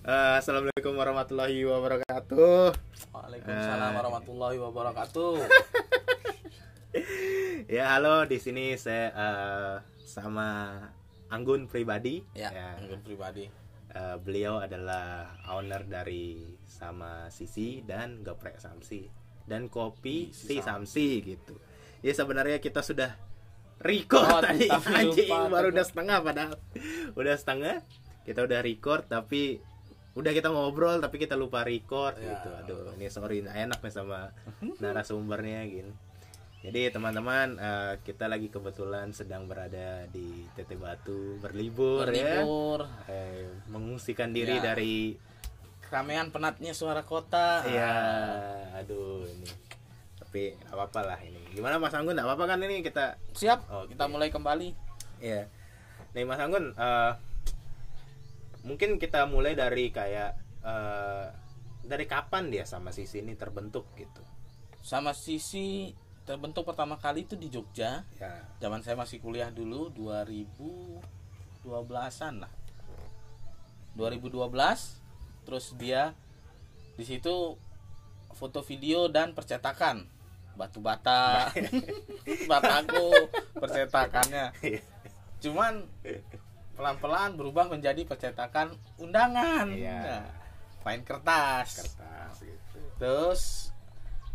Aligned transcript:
Eh, 0.00 0.34
Assalamualaikum 0.40 0.96
warahmatullahi 0.96 1.60
wabarakatuh. 1.68 2.72
Waalaikumsalam 3.12 3.90
warahmatullahi 4.00 4.56
wabarakatuh. 4.56 5.32
Ya 7.70 7.86
halo 7.94 8.26
di 8.26 8.42
sini 8.42 8.74
saya 8.74 9.14
eh, 9.14 9.74
sama 10.02 10.74
Anggun 11.30 11.70
pribadi. 11.70 12.18
Ya, 12.34 12.50
mungkin 12.82 12.98
pribadi. 13.06 13.46
Eh, 13.92 14.16
beliau 14.18 14.58
adalah 14.58 15.36
owner 15.52 15.86
dari 15.86 16.56
sama 16.66 17.30
Sisi 17.30 17.84
dan 17.86 18.26
Geprek 18.26 18.58
Samsi 18.58 19.06
dan 19.46 19.70
kopi 19.70 20.34
Si 20.34 20.50
si 20.50 20.56
Samsi 20.64 21.22
gitu. 21.22 21.60
Ya 22.02 22.16
sebenarnya 22.16 22.58
kita 22.58 22.82
sudah 22.82 23.14
record 23.84 24.26
Oh, 24.26 24.40
tadi 24.40 24.66
anjing 24.96 25.28
lupa, 25.30 25.60
baru 25.60 25.68
udah 25.70 25.84
setengah 25.84 26.18
padahal 26.24 26.56
udah 27.20 27.34
setengah 27.36 27.76
kita 28.24 28.40
udah 28.44 28.60
record 28.66 29.06
tapi 29.06 29.62
udah 30.12 30.32
kita 30.32 30.48
ngobrol 30.48 30.98
tapi 30.98 31.16
kita 31.16 31.34
lupa 31.34 31.62
record 31.62 32.16
Ya. 32.16 32.34
gitu 32.34 32.48
aduh 32.52 32.94
ini 32.94 33.06
sorry 33.06 33.40
enak 33.40 33.78
nih 33.78 33.90
sama 33.90 34.34
narasumbernya 34.76 35.64
gitu 35.66 35.92
jadi 36.60 36.90
teman-teman 36.90 37.56
eh, 37.56 37.94
kita 38.02 38.26
lagi 38.26 38.46
kebetulan 38.46 39.10
sedang 39.10 39.46
berada 39.46 40.04
di 40.06 40.44
Tete 40.52 40.76
Batu 40.76 41.40
berlibur, 41.40 42.04
ya 42.04 42.44
Berlibur. 42.44 42.84
Eh, 43.06 43.48
mengungsikan 43.66 44.28
diri 44.30 44.58
Ya. 44.58 44.74
dari 44.74 45.16
Keramaian 45.80 46.28
penatnya 46.28 46.70
suara 46.70 47.00
kota. 47.02 47.64
ya 47.64 47.94
aduh 48.74 49.24
ini 49.24 49.48
tapi 50.20 50.52
apa-apa 50.64 51.00
lah 51.02 51.18
ini 51.18 51.40
gimana 51.50 51.74
Mas 51.76 51.90
Anggun 51.90 52.14
apa-apa 52.14 52.46
kan 52.46 52.60
ini 52.60 52.78
kita 52.80 53.18
Siap, 53.32 53.66
Oke. 53.66 53.94
kita 53.94 54.06
mulai 54.06 54.28
kembali. 54.28 54.70
ya 55.18 55.48
nih 56.12 56.22
Mas 56.22 56.38
Anggun 56.38 56.70
eh, 56.70 57.12
mungkin 58.62 58.96
kita 58.96 59.24
mulai 59.24 59.54
dari 59.54 59.88
kayak 59.88 60.30
eh, 60.60 61.26
dari 61.84 62.04
kapan 62.04 62.48
dia 62.48 62.64
sama 62.64 62.92
Sisi 62.92 63.18
ini 63.20 63.34
terbentuk 63.34 63.86
gitu 63.96 64.20
Sama 64.80 65.12
Sisi 65.12 65.92
terbentuk 66.22 66.62
pertama 66.64 66.94
kali 66.94 67.24
itu 67.26 67.34
di 67.34 67.48
Jogja. 67.48 68.04
ya 68.16 68.32
Zaman 68.60 68.80
saya 68.80 68.94
masih 68.94 69.18
kuliah 69.18 69.50
dulu 69.50 69.90
2012-an 71.64 72.34
lah. 72.40 72.52
2012 73.98 74.38
terus 75.42 75.74
dia 75.74 76.14
di 76.94 77.02
situ 77.02 77.58
foto 78.30 78.60
video 78.62 79.10
dan 79.10 79.34
percetakan 79.34 80.06
batu 80.54 80.78
bata 80.78 81.50
bataku 82.50 83.10
percetakannya 83.56 84.52
Iya. 84.62 84.80
cuman 85.40 85.88
pelan-pelan 86.80 87.36
berubah 87.36 87.68
menjadi 87.68 88.08
percetakan 88.08 88.72
undangan. 88.96 89.68
Iya. 89.68 90.00
Nah, 90.00 90.26
main 90.80 91.04
kertas. 91.04 91.84
Kertas 91.84 92.40
gitu. 92.40 92.80
Terus 92.96 93.68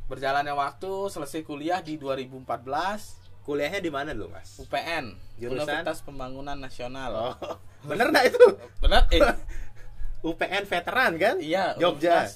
berjalannya 0.05 0.53
waktu 0.53 1.09
selesai 1.09 1.41
kuliah 1.41 1.81
di 1.81 1.97
2014 1.97 3.41
kuliahnya 3.41 3.81
di 3.81 3.89
mana 3.89 4.13
lu 4.13 4.29
Mas? 4.29 4.61
UPN 4.61 5.17
Jurusan? 5.41 5.65
Universitas 5.65 6.05
Pembangunan 6.05 6.53
Nasional. 6.53 7.11
Oh 7.17 7.57
bener 7.89 8.13
nggak 8.13 8.25
itu? 8.29 8.45
Benar 8.77 9.09
eh. 9.09 9.21
UPN 10.29 10.63
veteran 10.69 11.17
kan? 11.17 11.35
Iya 11.41 11.73
Jogja. 11.81 12.29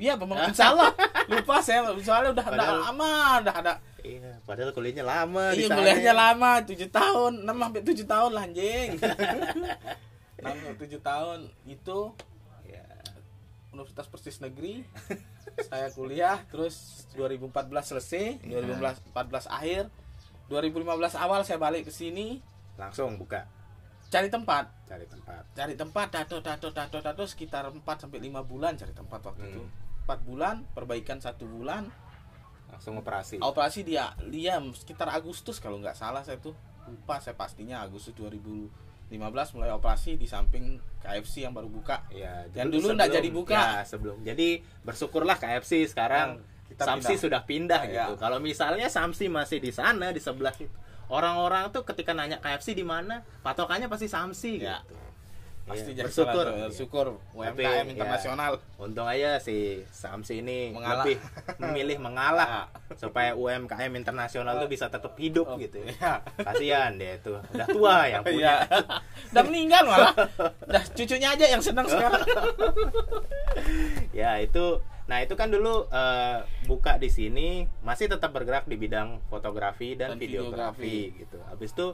Iya 0.00 0.16
pembangunan 0.16 0.56
salah. 0.64 0.96
Lupa 1.28 1.60
saya 1.60 1.84
soalnya 2.00 2.32
udah 2.32 2.46
ada 2.56 2.72
lama 2.88 3.12
udah 3.44 3.54
ada 3.60 3.72
iya 4.02 4.32
padahal 4.42 4.70
kuliahnya 4.70 5.02
lama 5.02 5.52
iya 5.52 5.68
kuliahnya 5.68 6.12
lama 6.12 6.50
7 6.60 6.76
tahun 6.88 7.32
6 7.42 7.50
sampai 7.50 7.80
7 7.82 8.06
tahun 8.06 8.30
lah 8.32 8.44
anjing. 8.44 8.90
6 10.40 10.44
sampai 10.44 10.76
7 10.78 11.00
tahun 11.00 11.38
itu 11.64 11.98
Iya. 12.62 12.84
Universitas 13.70 14.06
Persis 14.06 14.38
Negeri. 14.38 14.86
Saya 15.62 15.90
kuliah 15.90 16.38
terus 16.46 17.06
2014 17.12 17.50
selesai 17.86 18.38
2014 18.42 19.10
akhir. 19.46 19.90
2015 20.48 20.86
awal 21.16 21.40
saya 21.42 21.56
balik 21.56 21.86
ke 21.86 21.92
sini. 21.92 22.38
Langsung 22.74 23.14
buka? 23.16 23.46
Cari 24.08 24.26
tempat. 24.26 24.66
Cari 24.84 25.06
tempat. 25.06 25.42
Cari 25.52 25.74
tempat 25.74 26.06
dato 26.10 26.38
dato 26.40 26.68
dato 26.68 26.98
dato 26.98 27.22
sekitar 27.22 27.66
4 27.66 27.78
sampai 27.78 28.18
5 28.20 28.42
bulan 28.42 28.74
cari 28.74 28.90
tempat 28.90 29.20
waktu 29.22 29.42
Hmm. 29.42 29.50
itu 29.52 29.62
4 30.04 30.26
bulan 30.26 30.66
perbaikan 30.74 31.22
satu 31.22 31.46
bulan 31.46 31.86
langsung 32.70 32.94
operasi 32.96 33.36
operasi 33.38 33.80
dia 33.82 34.10
dia 34.24 34.56
sekitar 34.72 35.10
Agustus 35.10 35.58
kalau 35.58 35.76
nggak 35.76 35.94
salah 35.94 36.22
saya 36.22 36.36
tuh 36.36 36.54
lupa 36.86 37.18
saya 37.18 37.34
pastinya 37.34 37.80
Agustus 37.80 38.14
2015 38.14 39.10
mulai 39.52 39.70
operasi 39.70 40.14
di 40.14 40.24
samping 40.24 40.78
KFC 40.98 41.42
yang 41.42 41.52
baru 41.52 41.66
buka 41.66 42.06
ya 42.08 42.46
Yang 42.52 42.78
dulu 42.78 42.86
nggak 42.94 43.10
jadi 43.12 43.28
buka. 43.30 43.54
ya 43.54 43.82
sebelum 43.82 44.16
jadi 44.20 44.48
bersyukurlah 44.80 45.36
KFC 45.36 45.86
sekarang 45.86 46.38
kita 46.66 46.82
Samsi 46.84 47.06
pindah. 47.08 47.18
sudah 47.18 47.40
pindah 47.44 47.80
Ya. 47.84 47.90
gitu 48.06 48.14
kalau 48.16 48.38
misalnya 48.38 48.86
Samsi 48.86 49.26
masih 49.26 49.58
di 49.58 49.70
sana 49.70 50.10
di 50.10 50.18
sebelah 50.18 50.54
itu 50.54 50.70
orang-orang 51.08 51.74
tuh 51.74 51.82
ketika 51.82 52.14
nanya 52.14 52.38
KFC 52.38 52.70
di 52.72 52.82
mana 52.82 53.26
patokannya 53.40 53.90
pasti 53.90 54.06
Samsi 54.06 54.52
Ya. 54.58 54.78
gitu 54.80 54.94
pasti 55.70 55.90
Iya, 55.90 55.96
jadi 55.96 56.06
bersyukur. 56.06 56.44
salah- 56.44 56.60
bersyukur 56.66 57.06
Tapi, 57.14 57.62
UMKM 57.62 57.86
ya, 57.86 57.92
internasional. 57.92 58.52
untung 58.76 59.06
aja 59.06 59.30
si 59.36 59.56
Samsi 59.86 60.40
ini 60.40 60.70
Mengalah. 60.70 61.04
lebih 61.04 61.16
memilih 61.56 61.96
mengalah 61.98 62.50
supaya 62.94 63.30
UMKM 63.32 63.92
internasional 63.94 64.58
tuh 64.58 64.66
bisa 64.66 64.86
tetap 64.86 65.14
hidup 65.14 65.46
Oh, 65.46 65.56
gitu 65.56 65.78
ya. 65.80 65.94
ya. 65.94 66.12
kasihan 66.36 66.92
dia 66.94 67.14
tuh. 67.18 67.38
Udah 67.48 67.66
tua 67.66 67.96
yang 68.12 68.22
punya. 68.22 68.66
Iya. 68.66 68.76
udah 69.30 69.42
meninggal 69.44 69.82
malah. 69.84 70.12
Udah 70.64 70.82
cucunya 70.90 71.28
aja 71.30 71.46
yang 71.46 71.60
senang 71.60 71.86
sekarang. 71.86 72.22
Ya 74.12 74.38
itu 74.38 74.82
nah 75.06 75.18
itu 75.18 75.34
kan 75.34 75.50
dulu 75.50 75.90
eh, 75.90 76.38
buka 76.64 76.94
di 76.94 77.10
sini 77.10 77.48
masih 77.82 78.06
tetap 78.06 78.30
bergerak 78.30 78.62
di 78.64 78.78
bidang 78.78 79.18
fotografi 79.26 79.98
dan, 79.98 80.14
Dan 80.14 80.22
videografi, 80.22 81.10
gitu. 81.16 81.42
Habis 81.44 81.70
itu 81.72 81.86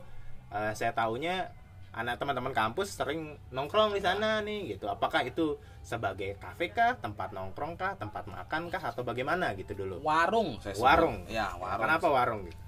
eh, 0.50 0.72
saya 0.72 0.92
tahunya 0.92 1.48
anak 1.96 2.20
teman-teman 2.20 2.52
kampus 2.52 2.92
sering 2.92 3.40
nongkrong 3.48 3.96
di 3.96 4.04
sana 4.04 4.44
nih 4.44 4.76
gitu. 4.76 4.84
Apakah 4.84 5.24
itu 5.24 5.56
sebagai 5.80 6.36
kafe 6.36 6.68
kah 6.68 7.00
tempat 7.00 7.32
nongkrong 7.32 7.80
kah 7.80 7.96
tempat 7.96 8.28
makan 8.28 8.68
kah 8.68 8.92
atau 8.92 9.00
bagaimana 9.00 9.56
gitu 9.56 9.72
dulu? 9.72 10.04
Warung 10.04 10.60
saya 10.60 10.76
sebut. 10.76 10.84
warung? 10.84 11.24
Ya 11.32 11.56
warung. 11.56 11.82
Kenapa 11.88 12.06
warung 12.12 12.40
gitu? 12.44 12.60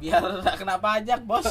Biar 0.00 0.24
kena 0.60 0.80
pajak 0.80 1.20
bos. 1.28 1.44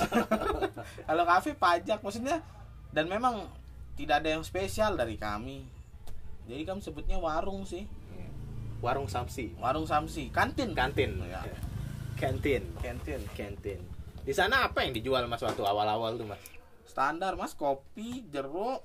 Kalau 1.07 1.23
kafe 1.29 1.53
pajak 1.53 2.01
maksudnya 2.01 2.41
dan 2.89 3.05
memang 3.05 3.45
tidak 3.93 4.25
ada 4.25 4.41
yang 4.41 4.43
spesial 4.43 4.97
dari 4.97 5.21
kami. 5.21 5.61
Jadi 6.49 6.61
kami 6.65 6.81
sebutnya 6.81 7.21
warung 7.21 7.69
sih. 7.69 7.85
Warung 8.81 9.05
Samsi. 9.09 9.53
Warung 9.57 9.87
samsi. 9.87 10.29
Kantin. 10.29 10.77
Kantin. 10.77 11.17
Ya. 11.25 11.41
kantin. 12.17 12.61
Kantin. 12.81 13.21
Kantin. 13.33 13.81
Di 14.21 14.33
sana 14.33 14.69
apa 14.69 14.85
yang 14.85 14.93
dijual 14.93 15.25
mas 15.25 15.41
waktu 15.41 15.61
awal-awal 15.61 16.17
tuh 16.17 16.27
mas 16.29 16.54
standar 16.95 17.35
mas 17.35 17.51
kopi 17.51 18.23
jeruk 18.31 18.79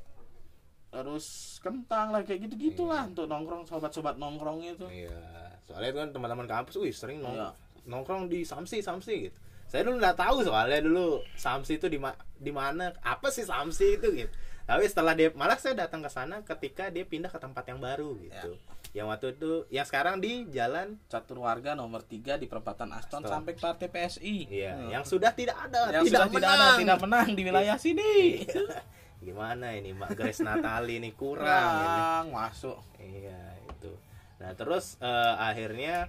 terus 0.90 1.26
kentang 1.62 2.10
lah 2.10 2.26
kayak 2.26 2.50
gitu 2.50 2.54
gitulah 2.58 3.06
untuk 3.06 3.30
nongkrong 3.30 3.62
sobat-sobat 3.62 4.18
nongkrong 4.18 4.58
itu 4.66 4.82
Iya, 4.90 5.14
soalnya 5.62 5.88
itu 5.88 5.98
kan 6.02 6.10
teman-teman 6.10 6.46
kampus, 6.50 6.74
wih 6.76 6.90
sering 6.90 7.22
nong 7.22 7.38
Iya. 7.38 7.54
nongkrong 7.86 8.26
di 8.26 8.42
Samsi, 8.42 8.82
Samsi 8.82 9.30
gitu. 9.30 9.36
Saya 9.70 9.86
dulu 9.86 10.02
nggak 10.02 10.18
tahu 10.18 10.42
soalnya 10.42 10.82
dulu 10.82 11.22
Samsi 11.38 11.78
itu 11.78 11.86
di 11.86 12.02
ma- 12.02 12.18
di 12.34 12.50
mana, 12.50 12.90
apa 13.06 13.30
sih 13.30 13.46
Samsi 13.46 13.94
itu 13.94 14.10
gitu. 14.10 14.32
Tapi 14.66 14.82
setelah 14.84 15.14
dia 15.14 15.30
malah 15.30 15.54
saya 15.54 15.78
datang 15.78 16.02
ke 16.02 16.10
sana 16.10 16.42
ketika 16.42 16.90
dia 16.90 17.06
pindah 17.06 17.30
ke 17.30 17.38
tempat 17.38 17.62
yang 17.70 17.78
baru 17.78 18.18
gitu. 18.18 18.58
Yang 18.90 19.06
waktu 19.06 19.26
itu, 19.32 19.50
yang 19.70 19.86
sekarang 19.86 20.18
di 20.18 20.50
jalan, 20.50 20.98
catur 21.06 21.38
warga 21.40 21.72
nomor 21.72 22.02
3 22.02 22.34
di 22.34 22.44
perempatan 22.44 22.90
Aston 22.90 23.22
Aston. 23.22 23.30
sampai 23.30 23.54
partai 23.54 23.86
PSI 23.86 24.50
iya, 24.50 24.74
Hmm. 24.74 24.90
yang 24.90 25.04
sudah 25.04 25.30
tidak 25.30 25.54
ada, 25.56 25.94
yang 25.94 26.02
tidak 26.02 26.26
sudah 26.26 26.34
tidak 26.34 26.48
ada 26.48 26.58
menang. 26.58 26.78
tidak 26.78 26.98
menang 27.00 27.28
di 27.30 27.42
wilayah 27.44 27.76
sini 27.76 28.10
Gimana 29.20 29.76
ini 29.76 29.92
Mbak 29.92 30.10
Grace 30.14 30.40
Natali 30.40 30.96
ini 30.96 31.12
kurang. 31.12 32.24
ini. 32.24 32.32
masuk 32.32 32.80
Iya 32.96 33.40
itu. 33.68 33.92
Nah 34.40 34.50
terus 34.54 34.96
eh, 34.98 35.34
akhirnya 35.38 36.08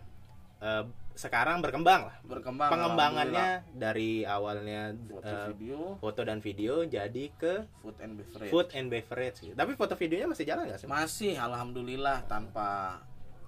eh, 0.58 0.84
sekarang 1.14 1.60
berkembang 1.60 2.08
lah. 2.08 2.16
berkembang 2.24 2.72
pengembangannya 2.72 3.62
dari 3.72 4.24
awalnya 4.24 4.96
foto 5.06 5.28
eh, 5.28 5.48
video. 5.54 5.80
foto 6.00 6.22
dan 6.24 6.40
video 6.40 6.82
jadi 6.84 7.26
ke 7.36 7.68
food 7.80 7.98
and 8.00 8.14
beverage. 8.18 8.52
food 8.52 8.68
and 8.74 8.88
beverage 8.88 9.38
gitu. 9.40 9.54
tapi 9.54 9.76
foto 9.76 9.94
videonya 9.94 10.28
masih 10.28 10.46
jalan 10.48 10.64
nggak 10.66 10.80
sih 10.82 10.88
masih 10.88 11.34
alhamdulillah 11.36 12.24
tanpa 12.26 13.02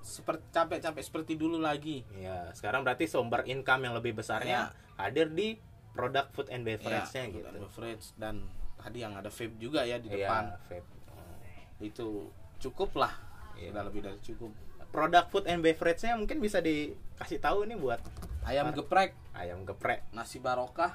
seperti 0.03 0.43
capek-capek 0.51 0.99
seperti 0.99 1.33
dulu 1.39 1.63
lagi. 1.63 2.03
Ya 2.11 2.51
sekarang 2.51 2.83
berarti 2.83 3.07
sumber 3.07 3.47
income 3.47 3.87
yang 3.87 3.95
lebih 3.95 4.11
besarnya 4.11 4.75
hadir 4.99 5.31
di 5.31 5.55
produk 5.95 6.27
food 6.35 6.51
and 6.51 6.67
beverage-nya 6.67 7.23
Ya, 7.23 7.31
gitu. 7.31 7.47
and 7.47 7.59
beverage 7.63 8.05
dan 8.19 8.35
tadi 8.75 8.99
yang 8.99 9.15
ada 9.15 9.31
vape 9.31 9.55
juga 9.55 9.87
ya 9.87 9.95
di 10.03 10.11
Iya, 10.11 10.27
depan. 10.27 10.43
vape. 10.67 10.83
Itu 11.79 12.27
cukup 12.59 12.99
lah. 12.99 13.15
Iya. 13.55 13.69
sudah 13.71 13.83
lebih 13.85 14.01
dari 14.03 14.19
cukup 14.19 14.51
produk 14.93 15.25
food 15.27 15.49
and 15.49 15.59
beverage-nya 15.59 16.13
mungkin 16.13 16.37
bisa 16.37 16.61
dikasih 16.61 17.41
tahu 17.41 17.65
nih 17.65 17.75
buat 17.75 17.97
ayam 18.43 18.69
Par- 18.69 18.77
geprek. 18.77 19.11
Ayam 19.33 19.65
geprek. 19.65 20.05
Nasi 20.11 20.37
barokah 20.37 20.93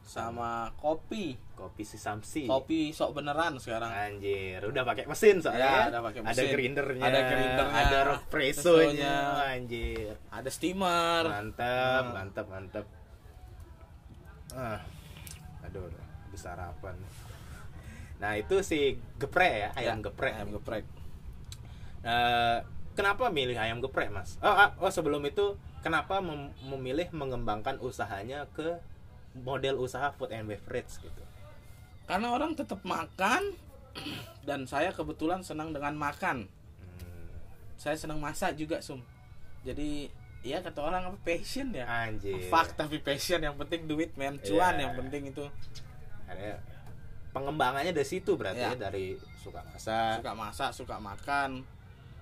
sama 0.00 0.70
kopi. 0.74 1.34
Kopi 1.52 1.82
si 1.82 1.98
Samsi. 1.98 2.46
Kopi 2.46 2.90
sok 2.90 3.12
beneran 3.12 3.58
sekarang. 3.58 3.90
Anjir 3.90 4.62
udah 4.62 4.82
pakai 4.82 5.04
mesin 5.04 5.42
soalnya 5.42 5.66
Ya, 5.84 5.90
udah 5.90 6.02
pakai 6.06 6.20
ada 6.22 6.30
mesin. 6.32 6.48
grindernya 6.48 7.02
Ada 7.02 7.20
grindernya, 7.26 7.74
ada 7.76 7.98
espressonya 8.14 8.14
espressonya. 8.86 9.14
anjir. 9.50 10.14
Ada 10.30 10.48
steamer. 10.48 11.24
Mantap 11.26 12.02
Hmm. 12.04 12.14
mantap 12.14 12.46
mantap 12.46 12.86
ah 14.50 14.80
aduh 15.60 15.84
udah 15.84 16.04
bisa 16.30 16.48
sarapan. 16.48 16.96
Nah 18.16 18.32
itu 18.34 18.62
si 18.62 18.96
geprek 19.16 19.52
ya 19.52 19.68
ayam 19.76 19.98
Ya, 19.98 20.04
geprek 20.06 20.32
ayam 20.32 20.50
geprek. 20.52 20.84
Eh, 22.00 22.58
kenapa 22.98 23.30
milih 23.30 23.54
ayam 23.54 23.78
geprek 23.78 24.10
mas? 24.10 24.34
Oh, 24.42 24.50
ah, 24.50 24.74
oh 24.82 24.90
sebelum 24.90 25.22
itu 25.22 25.54
kenapa 25.78 26.18
mem- 26.18 26.50
memilih 26.66 27.06
mengembangkan 27.14 27.78
usahanya 27.78 28.50
ke 28.50 28.82
model 29.38 29.78
usaha 29.78 30.10
food 30.10 30.34
and 30.34 30.50
beverage 30.50 30.98
gitu? 30.98 31.22
Karena 32.10 32.34
orang 32.34 32.58
tetap 32.58 32.82
makan 32.82 33.54
dan 34.48 34.66
saya 34.66 34.90
kebetulan 34.90 35.46
senang 35.46 35.70
dengan 35.70 35.94
makan. 35.94 36.50
Hmm, 36.98 37.26
saya 37.78 37.94
senang 37.94 38.18
masak 38.18 38.58
juga 38.58 38.82
sum. 38.82 38.98
Jadi 39.62 40.10
ya 40.42 40.58
kata 40.58 40.82
orang 40.82 41.06
apa 41.06 41.18
passion 41.22 41.70
ya? 41.70 41.86
Anjir. 41.86 42.50
Fuck 42.50 42.74
tapi 42.74 42.98
passion. 42.98 43.38
Yang 43.38 43.62
penting 43.62 43.86
duit 43.86 44.10
men. 44.18 44.42
Cuan 44.42 44.74
Iya. 44.74 44.90
yang 44.90 44.94
penting 44.98 45.30
itu. 45.30 45.46
Ada 46.26 46.58
pengembangannya 47.30 47.94
dari 47.94 48.08
situ 48.08 48.34
berarti 48.34 48.58
Ya. 48.64 48.74
ya 48.74 48.90
dari 48.90 49.14
suka 49.38 49.62
masak. 49.62 50.18
Suka 50.18 50.32
masak 50.34 50.70
suka 50.74 50.96
makan 50.98 51.62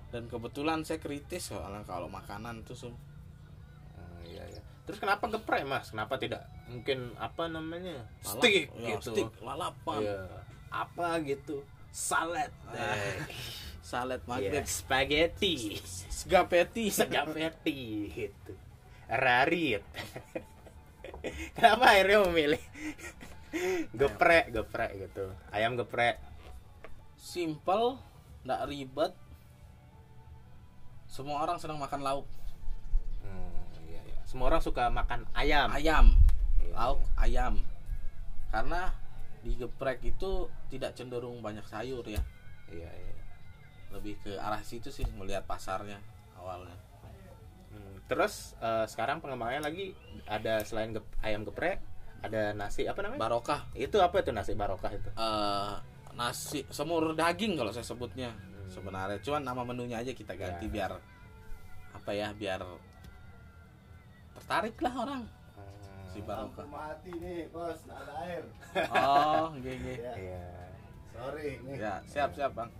dan 0.07 0.25
kebetulan 0.25 0.81
saya 0.81 0.97
kritis 0.97 1.49
soalnya 1.49 1.83
kalau 1.83 2.07
makanan 2.07 2.63
tuh 2.63 2.75
sum 2.75 2.93
Oh, 3.93 4.19
iya, 4.23 4.43
iya. 4.45 4.61
Terus 4.83 4.97
kenapa 4.97 5.27
geprek 5.27 5.63
mas? 5.63 5.91
Kenapa 5.91 6.15
tidak 6.15 6.47
mungkin 6.65 7.11
apa 7.17 7.45
namanya 7.45 8.07
Lalap- 8.21 8.39
steak 8.39 8.65
ya, 8.73 8.95
gitu? 8.95 9.11
steak 9.11 9.31
lalapan 9.39 9.99
Iya. 10.01 10.19
Apa 10.69 11.19
gitu? 11.21 11.63
Salad. 11.89 12.51
Ah, 12.67 12.93
Eh, 12.93 13.19
salad 13.83 14.19
iya, 14.19 14.27
maghrib 14.29 14.65
Spaghetti. 14.65 15.79
spaghetti 16.07 16.85
Spaghetti 16.87 17.75
gitu. 18.17 18.53
Rarit. 19.07 19.83
kenapa 21.55 21.85
akhirnya 21.89 22.19
memilih 22.27 22.61
geprek, 23.91 24.51
geprek 24.51 24.91
gitu? 24.97 25.25
Ayam 25.49 25.75
geprek. 25.75 26.19
simple 27.17 27.97
nggak 28.43 28.61
ribet 28.65 29.11
semua 31.17 31.41
orang 31.41 31.57
senang 31.57 31.77
makan 31.77 31.99
lauk 31.99 32.25
Hmm, 33.19 33.49
iya, 33.83 33.99
iya. 34.03 34.17
Semua 34.23 34.47
orang 34.47 34.61
suka 34.61 34.87
makan 34.87 35.25
ayam. 35.33 35.67
ayam 35.69 36.05
Iya, 36.57 36.71
lauk 36.71 37.01
ayam 37.17 37.65
karena 38.47 38.93
di 39.39 39.53
geprek 39.53 39.99
itu 40.01 40.31
tidak 40.67 40.93
cenderung 40.93 41.41
banyak 41.41 41.63
sayur 41.63 42.05
ya 42.05 42.21
Iya, 42.67 42.87
iya. 42.87 43.13
lebih 43.89 44.19
ke 44.19 44.37
arah 44.37 44.61
situ 44.61 44.87
sih 44.87 45.07
melihat 45.11 45.43
pasarnya 45.43 45.97
awalnya 46.35 46.77
Hmm, 47.67 47.99
Terus 48.05 48.55
eh, 48.59 48.85
sekarang 48.85 49.19
pengembangannya 49.19 49.59
lagi 49.61 49.85
ada 50.23 50.63
selain 50.63 50.93
gep- 50.93 51.11
ayam 51.19 51.43
geprek, 51.43 51.83
ada 52.17 52.51
nasi 52.51 52.83
apa 52.83 53.01
namanya? 53.01 53.19
barokah 53.21 53.67
itu 53.73 53.97
apa 53.97 54.15
itu 54.17 54.31
nasi 54.31 54.53
barokah 54.53 54.87
itu? 54.89 55.09
eh, 55.09 55.75
nasi 56.13 56.63
semur 56.67 57.11
daging 57.11 57.53
kalau 57.53 57.69
saya 57.69 57.83
sebutnya 57.83 58.31
sebenarnya 58.67 59.19
cuman 59.19 59.41
nama 59.41 59.61
menunya 59.63 59.97
aja 59.97 60.11
kita 60.11 60.33
ganti 60.33 60.65
Ya. 60.65 60.71
biar 60.71 60.91
apa 61.93 62.11
ya 62.11 62.31
biar 62.31 62.61
tertarik 64.33 64.77
lah 64.79 64.93
orang 64.97 65.23
si 66.07 66.19
barokah 66.21 66.65
mati 66.65 67.11
nih 67.13 67.49
bos, 67.49 67.77
nggak 67.83 67.99
ada 67.99 68.13
air. 68.23 68.43
oh 68.89 69.47
gini 69.57 69.93
Ya, 69.97 70.13
Iya. 70.15 70.45
sorry 71.11 71.49
nih. 71.61 71.75
ya 71.77 71.93
siap 72.05 72.31
siap 72.33 72.53
bang 72.53 72.71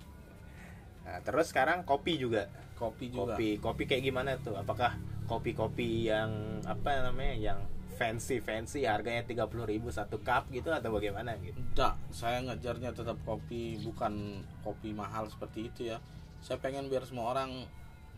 Nah, 1.02 1.24
terus 1.24 1.48
sekarang 1.48 1.82
kopi 1.82 2.20
juga. 2.20 2.52
kopi 2.76 3.08
juga 3.08 3.34
Kopi, 3.34 3.56
kopi 3.58 3.84
kayak 3.86 4.04
gimana 4.04 4.36
tuh? 4.38 4.54
Apakah 4.54 4.92
kopi-kopi 5.24 6.06
yang 6.06 6.28
apa 6.62 7.00
namanya? 7.02 7.32
Yang 7.34 7.60
fancy 7.98 8.38
fancy 8.46 8.86
harganya 8.86 9.26
30.000 9.26 9.50
satu 9.90 10.22
cup 10.22 10.54
gitu 10.54 10.70
atau 10.70 10.94
bagaimana 10.94 11.34
gitu? 11.42 11.58
Enggak, 11.58 11.98
saya 12.14 12.46
ngejarnya 12.46 12.94
tetap 12.94 13.18
kopi 13.26 13.82
bukan 13.82 14.46
kopi 14.62 14.94
mahal 14.94 15.26
seperti 15.34 15.74
itu 15.74 15.82
ya. 15.90 15.98
Saya 16.46 16.62
pengen 16.62 16.88
biar 16.94 17.02
semua 17.10 17.34
orang 17.34 17.66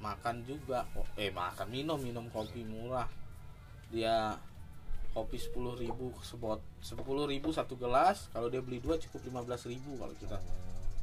makan 0.04 0.44
juga. 0.44 0.84
Eh 1.16 1.32
makan 1.32 1.72
minum 1.72 1.96
minum 1.96 2.28
kopi 2.28 2.68
murah. 2.68 3.08
Dia 3.88 4.36
kopi 5.16 5.40
10.000 5.40 5.88
ribu 5.88 6.12
sebot 6.22 6.60
10.000 6.84 7.00
satu 7.56 7.80
gelas. 7.80 8.28
Kalau 8.36 8.52
dia 8.52 8.60
beli 8.60 8.84
dua 8.84 9.00
cukup 9.00 9.48
15.000 9.48 9.80
kalau 9.96 10.16
kita 10.20 10.38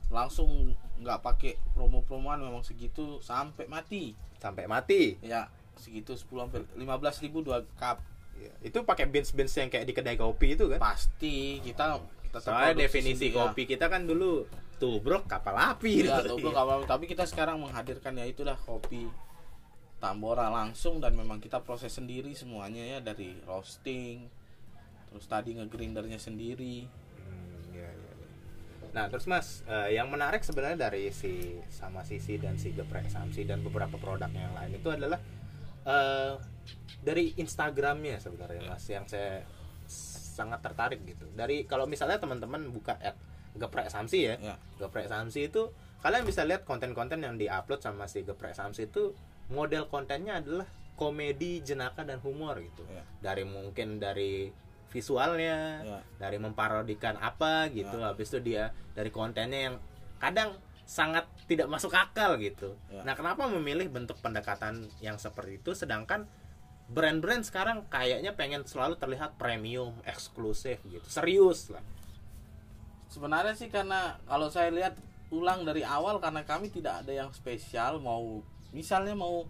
langsung 0.06 0.76
nggak 1.02 1.18
pakai 1.18 1.58
promo-promoan 1.74 2.44
memang 2.44 2.62
segitu 2.62 3.18
sampai 3.24 3.66
mati. 3.66 4.12
Sampai 4.36 4.68
mati. 4.68 5.16
Ya 5.24 5.48
segitu 5.76 6.12
10 6.16 6.28
sampai 6.48 6.60
15.000 6.76 7.24
ribu 7.24 7.40
dua 7.40 7.64
cup 7.80 8.00
Iya. 8.36 8.52
Itu 8.62 8.84
pakai 8.84 9.08
beans-beans 9.08 9.52
yang 9.56 9.68
kayak 9.68 9.84
di 9.84 9.94
kedai 9.94 10.16
kopi 10.16 10.54
itu 10.54 10.68
kan? 10.68 10.78
pasti 10.78 11.60
kita 11.60 12.00
tetap 12.28 12.52
Soalnya 12.52 12.84
definisi 12.84 13.32
sendiri, 13.32 13.36
ya. 13.36 13.38
kopi 13.48 13.62
kita 13.64 13.86
kan 13.88 14.04
dulu 14.04 14.44
tubruk 14.76 15.24
kapal 15.24 15.56
api. 15.56 16.04
Gitu. 16.04 16.22
tubruk 16.28 16.52
kapal 16.52 16.84
tapi 16.84 17.08
kita 17.08 17.24
sekarang 17.24 17.56
menghadirkan 17.58 18.12
ya 18.14 18.28
itulah 18.28 18.54
kopi 18.54 19.08
Tambora 19.96 20.52
langsung 20.52 21.00
dan 21.00 21.16
memang 21.16 21.40
kita 21.40 21.64
proses 21.64 21.88
sendiri 21.88 22.36
semuanya 22.36 22.84
ya 22.84 22.98
dari 23.00 23.32
roasting 23.48 24.28
terus 25.08 25.24
tadi 25.24 25.56
ngegrindernya 25.56 26.20
sendiri 26.20 26.84
Hmm, 27.16 27.72
iya, 27.72 27.88
iya. 27.88 28.12
Nah 28.92 29.08
terus 29.08 29.24
mas, 29.24 29.64
eh, 29.64 29.96
yang 29.96 30.12
menarik 30.12 30.44
sebenarnya 30.44 30.88
dari 30.88 31.08
si 31.10 31.56
sama 31.72 32.04
Sisi 32.04 32.36
dan 32.36 32.60
si 32.60 32.70
Geprek 32.70 33.08
Samsi 33.08 33.48
dan 33.48 33.64
beberapa 33.64 33.96
produk 33.96 34.28
yang 34.28 34.52
lain 34.52 34.76
itu 34.76 34.88
adalah 34.92 35.16
eh, 35.84 36.36
dari 37.02 37.34
Instagramnya 37.38 38.18
sebenarnya 38.18 38.62
mas, 38.66 38.84
yang 38.90 39.06
saya 39.06 39.42
sangat 40.36 40.60
tertarik 40.60 41.00
gitu. 41.06 41.24
Dari 41.32 41.64
kalau 41.64 41.88
misalnya 41.88 42.20
teman-teman 42.20 42.68
buka 42.68 42.98
at 43.00 43.16
Geprek 43.56 43.88
Samsi 43.88 44.28
ya, 44.28 44.34
ya 44.36 44.54
Geprek 44.76 45.08
Samsi 45.08 45.48
itu 45.48 45.72
kalian 46.04 46.28
bisa 46.28 46.44
lihat 46.44 46.68
konten-konten 46.68 47.24
yang 47.24 47.40
diupload 47.40 47.80
sama 47.80 48.04
si 48.04 48.20
Geprek 48.20 48.52
Samsi 48.52 48.86
itu 48.86 49.16
model 49.48 49.88
kontennya 49.88 50.44
adalah 50.44 50.68
komedi, 50.96 51.60
jenaka 51.64 52.04
dan 52.04 52.20
humor 52.20 52.60
gitu. 52.60 52.84
Ya. 52.88 53.04
Dari 53.32 53.44
mungkin 53.44 54.00
dari 54.00 54.50
visualnya, 54.90 55.84
Ya. 55.84 56.00
dari 56.16 56.40
memparodikan 56.40 57.20
apa 57.20 57.68
gitu. 57.72 58.00
Ya. 58.00 58.12
Habis 58.12 58.32
itu 58.32 58.38
dia 58.52 58.64
dari 58.96 59.12
kontennya 59.12 59.72
yang 59.72 59.76
kadang 60.16 60.56
sangat 60.86 61.28
tidak 61.50 61.68
masuk 61.68 61.92
akal 61.92 62.40
gitu. 62.40 62.78
Ya. 62.88 63.02
Nah, 63.04 63.12
kenapa 63.18 63.44
memilih 63.50 63.90
bentuk 63.90 64.16
pendekatan 64.22 64.88
yang 65.04 65.20
seperti 65.20 65.60
itu 65.60 65.74
sedangkan 65.76 66.24
brand-brand 66.86 67.42
sekarang 67.42 67.86
kayaknya 67.90 68.34
pengen 68.38 68.62
selalu 68.62 68.94
terlihat 68.98 69.34
premium, 69.40 69.94
eksklusif 70.06 70.78
gitu. 70.86 71.06
Serius 71.06 71.70
lah. 71.70 71.82
sebenarnya 73.06 73.54
sih 73.54 73.70
karena 73.70 74.18
kalau 74.26 74.50
saya 74.50 74.68
lihat 74.74 74.98
ulang 75.30 75.62
dari 75.62 75.86
awal 75.86 76.18
karena 76.18 76.42
kami 76.42 76.74
tidak 76.74 77.06
ada 77.06 77.14
yang 77.14 77.30
spesial 77.30 78.02
mau 78.02 78.42
misalnya 78.74 79.14
mau 79.14 79.46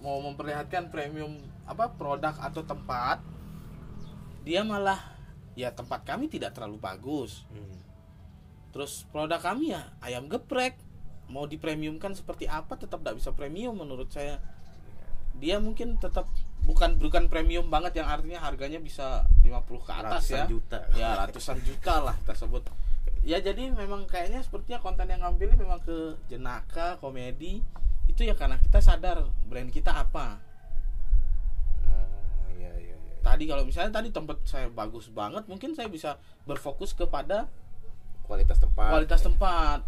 mau 0.00 0.18
memperlihatkan 0.24 0.88
premium 0.88 1.36
apa 1.68 1.92
produk 1.92 2.32
atau 2.40 2.64
tempat 2.64 3.20
dia 4.40 4.64
malah 4.64 4.98
ya 5.52 5.68
tempat 5.68 6.00
kami 6.02 6.32
tidak 6.32 6.56
terlalu 6.56 6.80
bagus 6.80 7.44
Hmm. 7.52 7.80
Terus 8.70 9.06
produk 9.10 9.42
kami 9.42 9.74
ya 9.74 9.90
ayam 10.02 10.30
geprek. 10.30 10.78
Mau 11.30 11.46
dipremiumkan 11.46 12.14
seperti 12.14 12.50
apa 12.50 12.74
tetap 12.74 13.02
tidak 13.02 13.22
bisa 13.22 13.30
premium 13.34 13.78
menurut 13.78 14.10
saya. 14.10 14.42
Dia 15.40 15.56
mungkin 15.56 15.96
tetap 15.96 16.28
bukan 16.60 17.00
bukan 17.00 17.26
premium 17.32 17.72
banget 17.72 17.98
yang 17.98 18.08
artinya 18.12 18.44
harganya 18.44 18.76
bisa 18.78 19.24
50 19.40 19.56
ke 19.88 19.92
atas 19.96 20.28
Ratusan 20.28 20.36
ya. 20.36 20.44
juta. 20.46 20.78
Ya 20.94 21.08
ratusan 21.16 21.58
juta 21.64 21.94
lah 22.04 22.14
kita 22.20 22.34
sebut. 22.36 22.62
Ya 23.20 23.40
jadi 23.40 23.72
memang 23.72 24.04
kayaknya 24.04 24.40
sepertinya 24.40 24.80
konten 24.80 25.08
yang 25.08 25.20
ngambilnya 25.20 25.56
memang 25.56 25.80
ke 25.80 26.20
jenaka, 26.28 27.00
komedi. 27.00 27.64
Itu 28.06 28.24
ya 28.24 28.36
karena 28.36 28.60
kita 28.60 28.80
sadar 28.80 29.24
brand 29.48 29.68
kita 29.68 29.92
apa. 29.92 30.40
Oh, 31.88 32.48
iya 32.56 32.72
iya 32.76 32.96
iya. 32.96 33.16
Tadi 33.20 33.44
kalau 33.48 33.64
misalnya 33.64 33.92
tadi 34.00 34.08
tempat 34.12 34.40
saya 34.44 34.68
bagus 34.68 35.08
banget, 35.08 35.44
mungkin 35.48 35.72
saya 35.72 35.88
bisa 35.88 36.16
berfokus 36.44 36.92
kepada 36.92 37.48
Kualitas 38.24 38.62
tempat. 38.62 38.88
kualitas 38.94 39.20
tempat. 39.20 39.80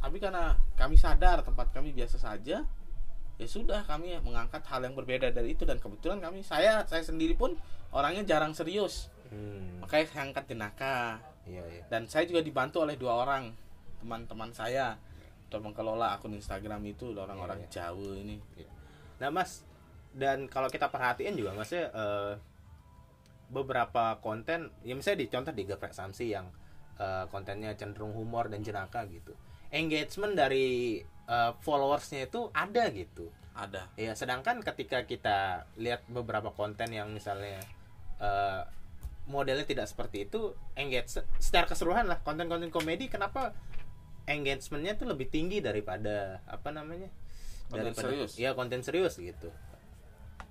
Tapi 0.00 0.16
karena 0.16 0.56
kami 0.78 0.96
sadar 0.96 1.42
tempat 1.42 1.74
kami 1.74 1.92
biasa 1.92 2.16
saja, 2.16 2.64
ya 3.40 3.48
sudah 3.48 3.80
kami 3.88 4.12
mengangkat 4.20 4.60
hal 4.68 4.84
yang 4.84 4.92
berbeda 4.92 5.32
dari 5.32 5.56
itu 5.56 5.64
dan 5.64 5.80
kebetulan 5.80 6.20
kami 6.20 6.44
saya 6.44 6.84
saya 6.84 7.00
sendiri 7.00 7.32
pun 7.32 7.56
orangnya 7.88 8.22
jarang 8.28 8.52
serius. 8.52 9.08
Hmm. 9.32 9.80
Makanya 9.80 10.04
saya 10.12 10.22
angkat 10.28 10.44
jenaka 10.52 10.96
Iya 11.48 11.64
iya. 11.72 11.82
dan 11.88 12.04
saya 12.04 12.28
juga 12.28 12.44
dibantu 12.44 12.84
oleh 12.84 13.00
dua 13.00 13.24
orang 13.24 13.56
teman-teman 14.04 14.52
saya 14.52 15.00
untuk 15.48 15.64
mengelola 15.64 16.14
akun 16.14 16.36
Instagram 16.36 16.84
itu 16.84 17.16
orang-orang 17.16 17.64
Iya, 17.64 17.90
Jawa 17.90 18.12
ini. 18.20 18.36
Nah 19.18 19.32
mas, 19.32 19.64
dan 20.12 20.46
kalau 20.46 20.68
kita 20.68 20.92
perhatiin 20.92 21.34
juga 21.34 21.56
masnya 21.56 21.88
eh, 21.90 22.32
beberapa 23.50 24.20
konten 24.22 24.70
ya 24.86 24.94
misalnya 24.94 25.24
di 25.24 25.26
contoh 25.26 25.52
di 25.56 25.62
Geprek 25.66 25.96
Samsi 25.96 26.30
yang 26.30 26.46
eh, 27.00 27.24
kontennya 27.32 27.74
cenderung 27.74 28.14
humor 28.14 28.46
dan 28.52 28.62
jenaka 28.62 29.02
gitu 29.08 29.34
engagement 29.70 30.34
dari 30.34 30.98
eh, 31.30 31.52
followersnya 31.62 32.26
itu 32.26 32.50
ada 32.50 32.90
gitu. 32.90 33.30
Ada. 33.54 33.86
Ya 33.94 34.12
sedangkan 34.18 34.66
ketika 34.66 35.06
kita 35.06 35.70
lihat 35.78 36.02
beberapa 36.10 36.50
konten 36.50 36.90
yang 36.90 37.14
misalnya 37.14 37.62
eh, 38.18 38.62
modelnya 39.30 39.64
tidak 39.64 39.86
seperti 39.86 40.26
itu 40.26 40.58
engage 40.74 41.22
secara 41.38 41.70
keseluruhan 41.70 42.10
lah 42.10 42.18
konten-konten 42.26 42.74
komedi 42.74 43.06
kenapa 43.06 43.54
engagementnya 44.26 44.98
tuh 44.98 45.06
lebih 45.06 45.30
tinggi 45.30 45.62
daripada 45.62 46.42
apa 46.50 46.74
namanya 46.74 47.08
Konten 47.70 47.94
serius? 47.94 48.34
ya 48.34 48.50
konten 48.58 48.82
serius 48.82 49.14
gitu. 49.14 49.48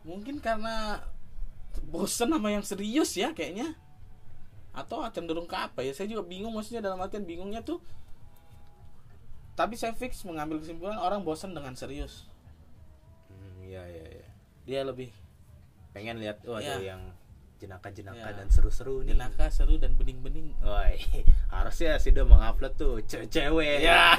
Mungkin 0.08 0.40
karena 0.40 1.04
bosen 1.92 2.32
sama 2.32 2.48
yang 2.48 2.64
serius 2.64 3.12
ya 3.20 3.36
kayaknya. 3.36 3.76
Atau 4.72 5.04
cenderung 5.12 5.44
ke 5.44 5.58
apa 5.60 5.84
ya 5.84 5.92
saya 5.92 6.08
juga 6.08 6.24
bingung 6.24 6.56
maksudnya 6.56 6.80
dalam 6.80 7.04
artian 7.04 7.28
bingungnya 7.28 7.60
tuh 7.60 7.84
tapi 9.60 9.76
saya 9.76 9.92
fix 9.92 10.24
mengambil 10.24 10.56
kesimpulan 10.58 10.96
orang 10.96 11.20
bosen 11.20 11.52
dengan 11.52 11.76
serius 11.76 12.24
Hmm, 13.28 13.60
iya 13.62 13.84
iya 13.86 14.06
iya. 14.10 14.28
dia 14.64 14.82
lebih 14.82 15.12
Pengen 15.90 16.16
lihat 16.18 16.40
oh 16.46 16.56
ada 16.56 16.78
Iya. 16.78 16.96
yang 16.96 17.02
jenaka-jenaka 17.60 18.24
Iya. 18.24 18.38
dan 18.38 18.48
seru-seru 18.48 19.02
nih. 19.02 19.12
jenaka 19.12 19.50
seru 19.50 19.76
dan 19.76 19.92
bening-bening 19.94 20.56
Woi, 20.60 20.96
harusnya 21.52 21.98
sih 21.98 22.10
udah 22.10 22.24
mengupload 22.24 22.74
tuh 22.74 23.04
cewek-cewek 23.04 23.84
Ya. 23.84 24.16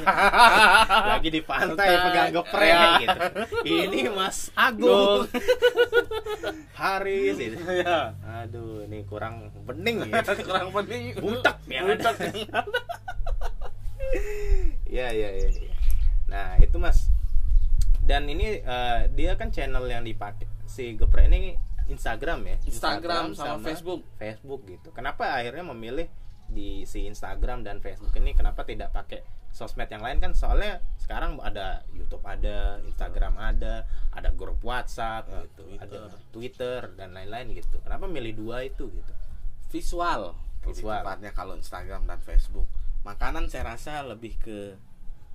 lagi 1.11 1.31
di 1.31 1.41
pantai 1.41 1.89
Pantai. 1.89 2.05
pegang 2.05 2.31
geprek 2.35 2.69
Ya. 2.69 2.85
gitu. 2.99 3.19
Ini 3.65 4.01
Mas 4.11 4.53
Agung, 4.53 5.25
Haris 6.79 7.37
gitu. 7.39 7.57
ya 7.65 8.13
Aduh, 8.21 8.85
ini 8.85 9.09
kurang 9.09 9.49
bening 9.65 10.05
ya. 10.05 10.21
kurang 10.37 10.69
bening 10.71 11.17
Butek 11.17 11.57
ya. 11.67 11.81
butek 11.83 12.17
Iya 14.91 15.09
iya 15.15 15.29
iya. 15.33 15.49
iya. 15.49 15.75
Nah 16.27 16.47
itu 16.59 16.77
mas. 16.77 17.07
Dan 18.03 18.27
ini 18.27 18.59
eh, 18.59 19.01
dia 19.15 19.39
kan 19.39 19.49
channel 19.49 19.87
yang 19.87 20.03
dipakai 20.03 20.51
si 20.67 20.99
Geprek 20.99 21.31
ini 21.31 21.55
Instagram 21.87 22.43
ya. 22.45 22.57
Instagram 22.67 23.33
sama 23.33 23.63
Facebook. 23.63 24.03
Facebook 24.17 24.67
gitu. 24.67 24.91
Kenapa 24.91 25.31
akhirnya 25.31 25.63
memilih 25.65 26.11
di 26.51 26.83
si 26.83 27.07
Instagram 27.07 27.63
dan 27.63 27.79
Facebook 27.79 28.11
ini 28.19 28.35
kenapa 28.35 28.67
tidak 28.67 28.91
pakai 28.91 29.23
sosmed 29.51 29.87
yang 29.87 30.03
lain 30.03 30.19
kan 30.19 30.35
soalnya 30.35 30.83
sekarang 30.99 31.39
ada 31.39 31.87
YouTube 31.91 32.23
ada 32.23 32.79
Instagram 32.83 33.35
ada 33.35 33.87
ada 34.11 34.31
grup 34.35 34.59
WhatsApp 34.63 35.27
Ya, 35.27 35.47
gitu 35.47 35.63
Twitter. 35.63 35.83
ada 35.87 36.01
Twitter 36.31 36.81
dan 36.95 37.09
lain-lain 37.15 37.55
gitu 37.55 37.79
kenapa 37.83 38.07
milih 38.07 38.35
dua 38.35 38.63
itu 38.63 38.91
gitu 38.91 39.13
visual 39.71 40.35
Visual. 40.63 41.03
tepatnya 41.03 41.31
kalau 41.31 41.55
Instagram 41.55 42.07
dan 42.07 42.19
Facebook 42.19 42.67
makanan 43.03 43.49
saya 43.49 43.75
rasa 43.77 44.05
lebih 44.05 44.37
ke 44.37 44.77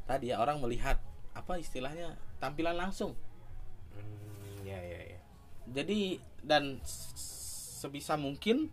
tadi 0.06 0.30
ya 0.30 0.38
orang 0.38 0.62
melihat 0.62 1.02
apa 1.34 1.58
istilahnya 1.58 2.16
tampilan 2.38 2.78
langsung. 2.78 3.18
Hmm, 3.96 4.62
ya 4.64 4.78
ya 4.78 5.02
ya. 5.16 5.20
Jadi 5.72 6.22
dan 6.46 6.78
sebisa 6.86 8.16
mungkin 8.16 8.70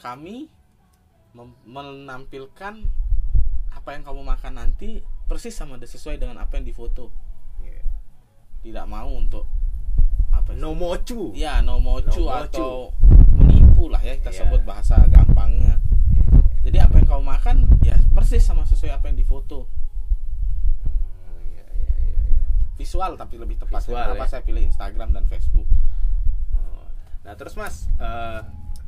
kami 0.00 0.48
menampilkan 1.64 2.74
apa 3.72 3.88
yang 3.96 4.02
kamu 4.04 4.20
makan 4.24 4.52
nanti 4.60 5.00
persis 5.24 5.56
sama 5.56 5.80
sesuai 5.80 6.20
dengan 6.20 6.40
apa 6.40 6.60
yang 6.60 6.66
difoto. 6.68 7.08
Iya. 7.62 7.80
tidak 8.62 8.86
mau 8.86 9.10
untuk 9.10 9.46
apa 10.30 10.54
no 10.54 10.70
mocu 10.72 11.34
ya 11.34 11.58
no 11.60 11.82
mocu 11.82 12.24
No 12.26 12.46
atau 12.46 12.70
menipu 13.34 13.90
lah 13.90 13.98
ya 14.02 14.14
kita 14.18 14.30
Iya. 14.30 14.38
sebut 14.44 14.62
bahasa 14.62 15.02
gampangnya. 15.10 15.82
Jadi 16.62 16.78
apa 16.78 16.94
yang 17.00 17.06
kamu 17.10 17.24
makan 17.26 17.56
ya 17.82 17.91
persis 18.12 18.44
sama 18.44 18.68
sesuai 18.68 18.92
apa 18.92 19.08
yang 19.08 19.16
difoto. 19.16 19.66
Hmm, 20.84 21.40
iya, 21.48 21.64
iya, 21.74 21.92
iya, 21.98 22.44
visual 22.76 23.16
tapi 23.16 23.40
lebih 23.40 23.56
tepat 23.56 23.82
Visual, 23.82 24.04
kenapa 24.04 24.24
ya. 24.28 24.30
saya 24.30 24.42
pilih 24.44 24.62
Instagram 24.68 25.16
dan 25.16 25.24
Facebook? 25.26 25.68
Oh. 26.56 26.86
Nah 27.24 27.34
terus 27.34 27.56
mas, 27.56 27.88
eh, 27.96 28.40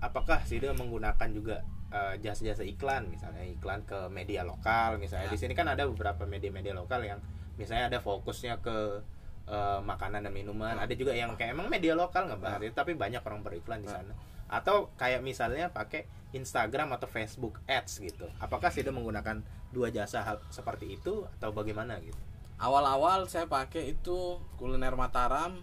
apakah 0.04 0.44
Sida 0.44 0.76
menggunakan 0.76 1.28
juga 1.32 1.64
eh, 1.94 2.14
jasa-jasa 2.20 2.66
iklan, 2.68 3.08
misalnya 3.08 3.44
iklan 3.48 3.80
ke 3.88 4.12
media 4.12 4.44
lokal, 4.44 5.00
misalnya. 5.00 5.30
Ya. 5.30 5.32
di 5.32 5.38
sini 5.40 5.56
kan 5.56 5.70
ada 5.70 5.88
beberapa 5.88 6.28
media-media 6.28 6.76
lokal 6.76 7.06
yang 7.06 7.22
misalnya 7.56 7.88
ada 7.88 7.98
fokusnya 8.04 8.60
ke 8.60 9.00
eh, 9.48 9.80
makanan 9.80 10.26
dan 10.28 10.32
minuman, 10.34 10.76
ada 10.76 10.92
juga 10.92 11.16
yang 11.16 11.32
kayak 11.38 11.56
emang 11.56 11.72
media 11.72 11.96
lokal 11.96 12.28
nggak 12.28 12.40
bahas 12.42 12.60
itu, 12.60 12.74
tapi 12.76 12.92
banyak 12.92 13.24
orang 13.24 13.40
beriklan 13.40 13.80
di 13.80 13.88
sana. 13.88 14.12
Atau 14.54 14.94
kayak 14.94 15.26
misalnya 15.26 15.74
pakai 15.74 16.06
Instagram 16.30 16.94
atau 16.94 17.10
Facebook 17.10 17.58
Ads 17.66 17.98
gitu. 17.98 18.30
Apakah 18.38 18.70
Sida 18.70 18.94
menggunakan 18.94 19.42
dua 19.74 19.90
jasa 19.90 20.22
hal 20.22 20.38
seperti 20.54 20.94
itu 20.94 21.26
atau 21.38 21.50
bagaimana 21.50 21.98
gitu? 21.98 22.18
awal-awal 22.58 23.26
saya 23.26 23.50
pakai 23.50 23.92
itu 23.92 24.38
kuliner 24.60 24.94
Mataram 24.94 25.58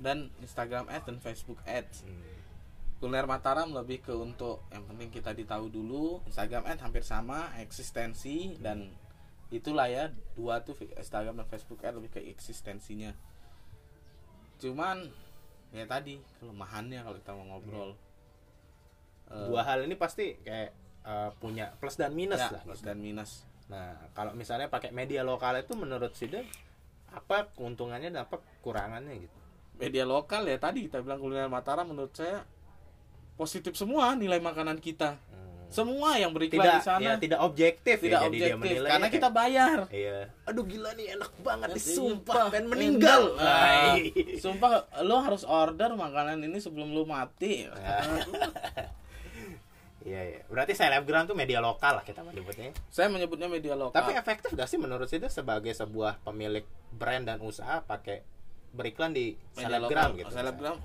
dan 0.00 0.28
Instagram 0.42 0.90
Ads 0.90 1.06
dan 1.08 1.18
Facebook 1.22 1.60
Ads 1.64 2.04
Hmm. 2.04 2.20
kuliner 3.00 3.26
Mataram 3.26 3.68
lebih 3.72 4.04
ke 4.04 4.12
untuk 4.12 4.64
yang 4.70 4.84
penting 4.84 5.08
kita 5.12 5.32
ditahu 5.32 5.68
dulu 5.72 6.20
Instagram 6.28 6.68
Ads 6.68 6.82
hampir 6.84 7.02
sama 7.04 7.52
eksistensi 7.60 8.56
dan 8.60 8.92
itulah 9.48 9.88
ya 9.88 10.12
dua 10.36 10.60
tuh 10.64 10.76
Instagram 10.78 11.40
dan 11.42 11.46
Facebook 11.48 11.80
Ads 11.84 11.96
lebih 12.00 12.10
ke 12.12 12.20
eksistensinya 12.32 13.12
cuman 14.60 15.10
ya 15.74 15.84
tadi 15.90 16.22
kelemahannya 16.38 17.02
kalau 17.02 17.16
kita 17.18 17.32
mau 17.34 17.46
ngobrol 17.56 17.98
Eh, 19.26 19.46
Dua 19.48 19.62
hal 19.62 19.84
ini 19.84 19.94
pasti 19.94 20.36
kayak 20.38 20.70
eh, 21.02 21.30
punya 21.36 21.72
plus 21.76 21.94
dan 21.94 22.12
minus 22.12 22.38
ya, 22.38 22.52
lah. 22.52 22.62
plus 22.62 22.80
gitu. 22.80 22.88
dan 22.88 22.98
minus 22.98 23.44
Nah, 23.64 23.96
kalau 24.12 24.32
misalnya 24.32 24.68
pakai 24.68 24.92
media 24.92 25.24
lokal 25.24 25.56
itu 25.56 25.72
menurut 25.72 26.12
Sida 26.12 26.44
apa 27.08 27.48
keuntungannya 27.50 28.10
dan 28.10 28.22
apa 28.22 28.36
kekurangannya 28.36 29.16
gitu? 29.18 29.36
media 29.74 30.04
lokal 30.04 30.44
ya 30.44 30.54
tadi 30.54 30.84
kita 30.84 31.00
bilang 31.00 31.18
kuliner 31.18 31.48
Mataram 31.48 31.82
menurut 31.84 32.12
saya 32.12 32.44
positif 33.34 33.74
semua 33.74 34.14
nilai 34.14 34.38
makanan 34.38 34.78
kita 34.78 35.18
Hmm. 35.26 35.66
semua 35.72 36.14
yang 36.14 36.30
beriklan 36.30 36.62
Tidak 36.62 36.76
di 36.76 36.84
sana 36.84 37.02
ya 37.02 37.12
tidak 37.16 37.40
objektif 37.40 37.96
tidak 37.98 38.20
ya, 38.20 38.22
jadi 38.22 38.30
dia 38.30 38.46
objektif 38.46 38.60
menilai 38.62 38.88
karena 38.88 39.02
kayak, 39.02 39.16
kita 39.16 39.28
bayar 39.32 39.78
iya. 39.90 40.18
Aduh 40.44 40.62
gila 40.62 40.90
nih 40.92 41.06
enak 41.10 41.32
banget 41.40 41.66
Ya, 41.66 41.74
nih 41.74 41.82
sumpah 41.82 42.34
sumpah, 42.36 42.44
pengen 42.46 42.66
meninggal. 42.68 43.22
Nah, 43.34 43.66
Ay. 43.90 43.98
sumpah 44.38 44.72
lo 45.02 45.16
harus 45.18 45.42
order 45.42 45.90
makanan 45.96 46.38
ini 46.42 46.58
sebelum 46.58 46.92
lo 46.92 47.02
mati 47.02 47.66
Iya, 50.04 50.20
iya. 50.20 50.40
Berarti 50.52 50.76
selebgram 50.76 51.24
tuh 51.24 51.32
media 51.32 51.64
lokal 51.64 51.96
lah 51.96 52.04
kita 52.04 52.20
menyebutnya. 52.20 52.76
saya 52.92 53.08
menyebutnya 53.08 53.48
media 53.48 53.72
lokal 53.72 54.04
Tapi 54.04 54.12
efektif 54.12 54.52
gak 54.52 54.68
sih 54.68 54.76
menurut 54.76 55.08
Sida 55.08 55.32
sebagai 55.32 55.72
sebuah 55.72 56.20
pemilik 56.20 56.62
brand 56.92 57.24
dan 57.24 57.40
usaha 57.40 57.80
pakai 57.80 58.20
beriklan 58.70 59.16
di 59.16 59.32
media 59.56 59.80
selebgram 59.80 60.12
lokal. 60.12 60.20
gitu? 60.20 60.30
selebgram 60.30 60.76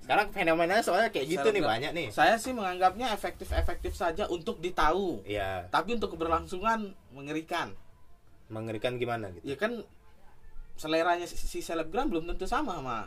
Sekarang 0.00 0.26
fenomenanya 0.32 0.80
soalnya 0.80 1.10
kayak 1.12 1.26
gitu 1.28 1.48
nih 1.50 1.60
banyak 1.60 1.90
nih. 1.92 2.08
saya 2.08 2.38
sih 2.38 2.56
menganggapnya 2.56 3.12
efektif 3.12 3.52
efektif 3.52 3.92
saja 3.92 4.24
untuk 4.30 4.56
ditahu 4.56 5.20
Iya, 5.26 5.68
tapi 5.68 5.98
untuk 5.98 6.14
keberlangsungan 6.16 6.94
mengerikan 7.12 7.74
mengerikan 8.48 8.96
gimana 8.96 9.28
gitu. 9.34 9.44
ya 9.44 9.56
kan 9.58 9.82
seleranya 10.74 11.28
si, 11.28 11.36
si 11.36 11.60
selebgram 11.60 12.08
belum 12.08 12.24
tentu 12.26 12.48
sama 12.48 12.78
sama 12.80 12.98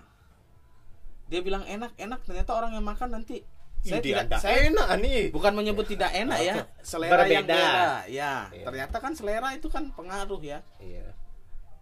dia 1.28 1.42
bilang 1.42 1.66
enak 1.66 1.96
enak 1.98 2.20
ternyata 2.22 2.52
orang 2.54 2.78
yang 2.78 2.86
makan 2.86 3.10
nanti 3.16 3.42
saya 3.84 4.00
Ih, 4.00 4.04
tidak 4.06 4.40
saya 4.40 4.58
enak 4.68 4.88
nih. 4.98 5.22
bukan 5.30 5.54
menyebut 5.54 5.86
tidak 5.86 6.10
enak 6.10 6.40
ya 6.40 6.56
selera 6.82 7.24
yang 7.24 7.44
Berbeda. 7.44 7.54
beda 7.54 7.88
ya 8.08 8.34
Iya. 8.50 8.64
ternyata 8.64 8.98
kan 8.98 9.12
selera 9.12 9.50
itu 9.52 9.68
kan 9.68 9.92
pengaruh 9.92 10.40
ya 10.40 10.60
Iya. 10.80 11.08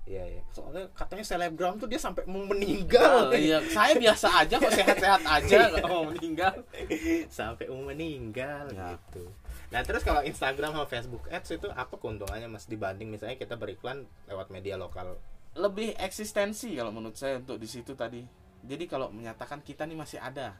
Iya, 0.01 0.23
iya. 0.27 0.41
Soalnya 0.49 0.89
katanya 0.91 1.21
selebgram 1.21 1.77
tuh 1.77 1.85
dia 1.85 1.95
sampai 1.95 2.25
mau 2.25 2.41
meninggal. 2.43 3.29
iya 3.31 3.61
saya 3.69 3.93
biasa 3.95 4.27
aja 4.35 4.57
kok 4.57 4.73
sehat-sehat 4.73 5.21
aja 5.23 5.57
nggak 5.69 5.85
mau 5.85 6.03
meninggal 6.03 6.53
sampai 7.29 7.69
mau 7.69 7.85
meninggal 7.85 8.65
Ya. 8.71 8.97
gitu. 8.97 9.29
Nah, 9.69 9.81
terus 9.81 10.01
kalau 10.01 10.19
Instagram 10.19 10.73
sama 10.73 10.83
Facebook 10.85 11.29
Ads 11.29 11.53
itu 11.53 11.69
apa 11.69 11.95
keuntungannya 11.95 12.49
Mas 12.49 12.65
dibanding 12.65 13.07
misalnya 13.07 13.37
kita 13.37 13.55
beriklan 13.55 14.03
lewat 14.25 14.49
media 14.49 14.75
lokal? 14.75 15.15
lebih 15.51 15.93
eksistensi 15.95 16.73
kalau 16.73 16.89
menurut 16.89 17.13
saya 17.13 17.35
untuk 17.35 17.55
di 17.55 17.67
situ 17.67 17.91
tadi 17.91 18.23
jadi 18.61 18.83
kalau 18.85 19.11
menyatakan 19.11 19.59
kita 19.59 19.83
nih 19.83 19.95
masih 19.95 20.15
ada 20.17 20.55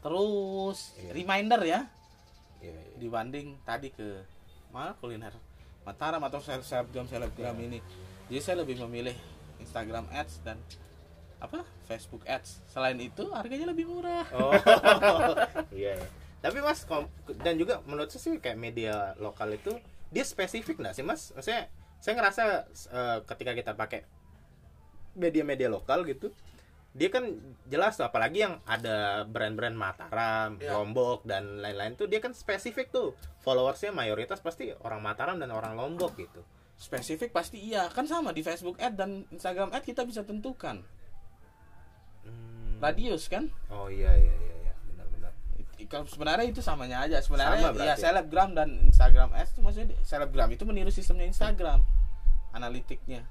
terus 0.00 0.96
Iya. 0.96 1.10
reminder 1.12 1.60
ya 1.60 1.80
Iya, 2.58 2.72
iya. 2.72 2.96
dibanding 2.96 3.56
tadi 3.62 3.88
ke 3.88 4.24
mana 4.68 4.96
kuliner 4.96 5.32
Mataram 5.80 6.20
atau 6.20 6.38
sel- 6.38 6.62
selebgram 6.62 7.04
selebgram 7.04 7.54
Iya. 7.54 7.66
ini 7.66 7.78
jadi 8.28 8.40
saya 8.40 8.56
lebih 8.60 8.80
memilih 8.80 9.16
Instagram 9.58 10.08
Ads 10.08 10.40
dan 10.40 10.56
apa 11.36 11.64
Facebook 11.84 12.20
Ads 12.24 12.60
selain 12.66 12.96
itu 12.96 13.28
harganya 13.30 13.68
lebih 13.68 13.84
murah 13.86 14.24
Oh. 14.30 14.52
iya, 15.72 15.96
iya. 15.96 16.08
Tapi 16.40 16.56
Mas 16.58 16.88
dan 17.40 17.54
juga 17.54 17.84
menurut 17.84 18.08
saya 18.08 18.20
sih 18.22 18.32
kayak 18.36 18.56
media 18.56 19.12
lokal 19.16 19.52
itu 19.52 19.76
dia 20.08 20.24
spesifik 20.24 20.80
nggak 20.80 20.96
sih 20.96 21.04
Mas? 21.04 21.32
Maksudnya 21.32 21.68
saya 21.98 22.14
ngerasa 22.16 22.42
eh, 22.88 23.18
ketika 23.26 23.52
kita 23.52 23.72
pakai 23.74 24.00
media-media 25.12 25.68
lokal 25.68 26.04
gitu 26.04 26.32
dia 26.90 27.06
kan 27.06 27.22
jelas 27.64 27.94
tuh 27.94 28.02
apalagi 28.02 28.42
yang 28.42 28.58
ada 28.64 29.22
brand-brand 29.24 29.72
Mataram, 29.72 30.58
Ya. 30.58 30.74
Lombok 30.74 31.22
dan 31.22 31.58
lain-lain 31.58 31.94
tuh 31.94 32.04
dia 32.04 32.18
kan 32.18 32.32
spesifik 32.32 32.90
tuh 32.90 33.14
followersnya 33.40 33.90
mayoritas 33.90 34.38
pasti 34.38 34.74
orang 34.76 34.98
Mataram 34.98 35.36
dan 35.36 35.50
orang 35.50 35.74
Lombok 35.74 36.14
gitu. 36.16 36.42
spesifik 36.74 37.30
pasti 37.30 37.60
iya 37.60 37.86
kan 37.86 38.04
sama 38.04 38.32
di 38.32 38.40
Facebook 38.40 38.74
ad 38.78 38.96
dan 38.96 39.22
Instagram 39.28 39.70
ad 39.70 39.82
kita 39.82 40.02
bisa 40.02 40.22
tentukan 40.22 40.80
Hmm. 42.20 42.76
radius 42.78 43.26
kan 43.26 43.48
Oh 43.68 43.88
iya 43.88 44.12
iya 44.12 44.34
iya, 44.34 44.54
iya. 44.62 44.72
benar-benar. 44.86 45.32
It- 45.78 45.88
kalau 45.88 46.04
sebenarnya 46.04 46.46
itu 46.46 46.60
samanya 46.60 47.00
aja 47.00 47.16
sebenarnya 47.18 47.70
Sama 47.70 47.80
ya 47.82 47.94
selebgram 47.94 48.52
dan 48.52 48.68
Instagram 48.82 49.32
ads 49.32 49.52
itu 49.52 49.60
maksudnya 49.60 49.96
selebgram 50.02 50.48
itu 50.48 50.64
meniru 50.64 50.88
sistemnya 50.88 51.24
Instagram 51.26 51.80
analitiknya 52.50 53.24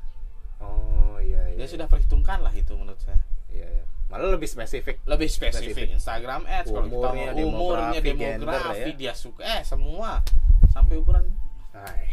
Oh 0.57 1.17
iya 1.17 1.49
iya. 1.49 1.57
dia 1.57 1.67
sudah 1.67 1.85
perhitungkan 1.85 2.39
lah 2.39 2.51
itu 2.51 2.73
menurut 2.73 2.97
saya 2.99 3.21
Iya, 3.49 3.67
iya. 3.67 3.83
Malah 4.07 4.33
lebih 4.33 4.45
spesifik. 4.45 5.01
lebih 5.05 5.29
spesifik, 5.29 5.73
Spesifik. 5.73 5.87
Instagram 5.95 6.41
ads 6.43 6.67
kalau 6.67 6.87
kita 6.87 6.97
Umurnya, 7.09 7.29
umurnya 7.37 7.99
demografi, 8.01 8.09
demografi 8.09 8.73
gender 8.79 8.89
ya. 8.89 8.97
dia 8.97 9.13
suka 9.13 9.41
eh 9.43 9.61
semua 9.61 10.11
sampai 10.69 10.95
ukuran 10.95 11.25
Hai. 11.69 12.05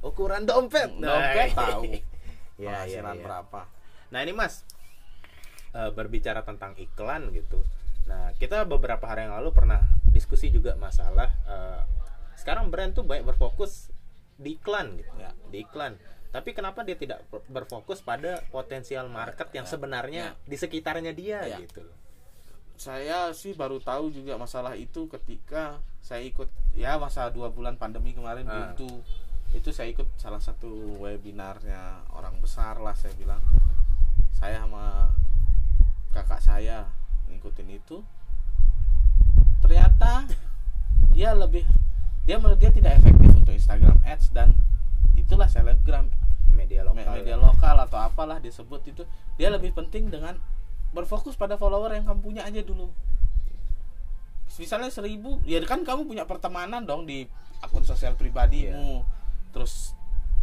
Ukuran 0.00 0.42
dompet. 0.44 0.88
dompet 0.94 1.48
Hai. 1.48 1.58
tahu 1.58 1.82
iya. 1.90 2.00
penghasilan 2.56 3.16
iya. 3.16 3.22
berapa 3.22 3.60
Nah 4.10 4.18
ini 4.20 4.32
mas 4.32 4.62
eh, 5.72 5.90
berbicara 5.90 6.42
tentang 6.42 6.74
iklan 6.76 7.30
gitu. 7.30 7.62
Nah 8.06 8.30
kita 8.36 8.62
beberapa 8.64 9.02
hari 9.04 9.26
yang 9.26 9.38
lalu 9.38 9.50
pernah 9.50 9.82
diskusi 10.10 10.50
juga 10.50 10.74
masalah 10.74 11.30
eh, 11.44 11.82
sekarang 12.34 12.70
brand 12.70 12.90
tuh 12.90 13.02
banyak 13.02 13.26
berfokus 13.26 13.90
di 14.34 14.56
iklan 14.56 14.96
gitu, 14.96 15.12
Ya. 15.14 15.30
di 15.46 15.60
iklan. 15.60 16.00
Tapi 16.30 16.50
kenapa 16.50 16.80
dia 16.80 16.94
tidak 16.94 17.26
ber- 17.26 17.42
berfokus 17.46 18.00
pada 18.00 18.38
potensial 18.48 19.06
market 19.06 19.50
yang 19.50 19.66
Ya. 19.66 19.70
sebenarnya 19.70 20.24
Ya. 20.30 20.38
di 20.46 20.56
sekitarnya 20.56 21.12
dia 21.12 21.42
Ya. 21.44 21.58
gitu 21.58 21.82
loh. 21.82 21.96
saya 22.74 23.28
sih 23.30 23.52
baru 23.52 23.76
tahu 23.76 24.08
juga 24.08 24.40
masalah 24.40 24.72
itu 24.72 25.04
ketika 25.10 25.76
saya 26.00 26.24
ikut 26.24 26.48
ya 26.72 26.96
masa 26.96 27.28
dua 27.28 27.52
bulan 27.52 27.76
pandemi 27.76 28.16
kemarin 28.16 28.48
Ah. 28.48 28.72
itu 28.72 28.88
itu 29.52 29.68
saya 29.68 29.92
ikut 29.92 30.08
salah 30.16 30.40
satu 30.40 30.96
webinarnya 30.96 32.08
orang 32.08 32.40
besar 32.40 32.80
lah 32.80 32.96
saya 32.96 33.12
bilang 33.20 33.42
saya 34.32 34.64
sama 34.64 35.12
kakak 36.08 36.40
saya 36.40 36.88
ngikutin 37.28 37.68
itu 37.68 38.00
ternyata 39.60 40.24
dia 41.12 41.36
lebih 41.36 41.68
dia 42.24 42.36
menurut 42.38 42.56
dia 42.56 42.72
tidak 42.72 42.96
efektif 42.96 43.28
untuk 43.34 43.52
Instagram 43.52 44.00
Ads 44.02 44.32
dan 44.32 44.56
itulah 45.30 45.46
selebgram. 45.46 46.10
Media 46.50 46.82
me- 46.82 47.06
lokal. 47.06 47.14
media 47.14 47.36
lokal 47.38 47.76
atau 47.86 47.98
apalah 48.02 48.42
disebut 48.42 48.82
itu. 48.90 49.02
Dia 49.38 49.54
lebih 49.54 49.70
penting 49.70 50.10
dengan 50.10 50.34
berfokus 50.90 51.38
pada 51.38 51.54
follower 51.54 51.94
yang 51.94 52.02
kamu 52.02 52.20
punya 52.20 52.42
aja 52.42 52.58
dulu. 52.66 52.90
Misalnya 54.58 54.90
seribu 54.90 55.38
ya 55.46 55.62
kan 55.62 55.86
kamu 55.86 56.10
punya 56.10 56.26
pertemanan 56.26 56.82
dong 56.82 57.06
di 57.06 57.30
akun 57.62 57.86
sosial 57.86 58.18
pribadimu 58.18 59.06
terus 59.54 59.94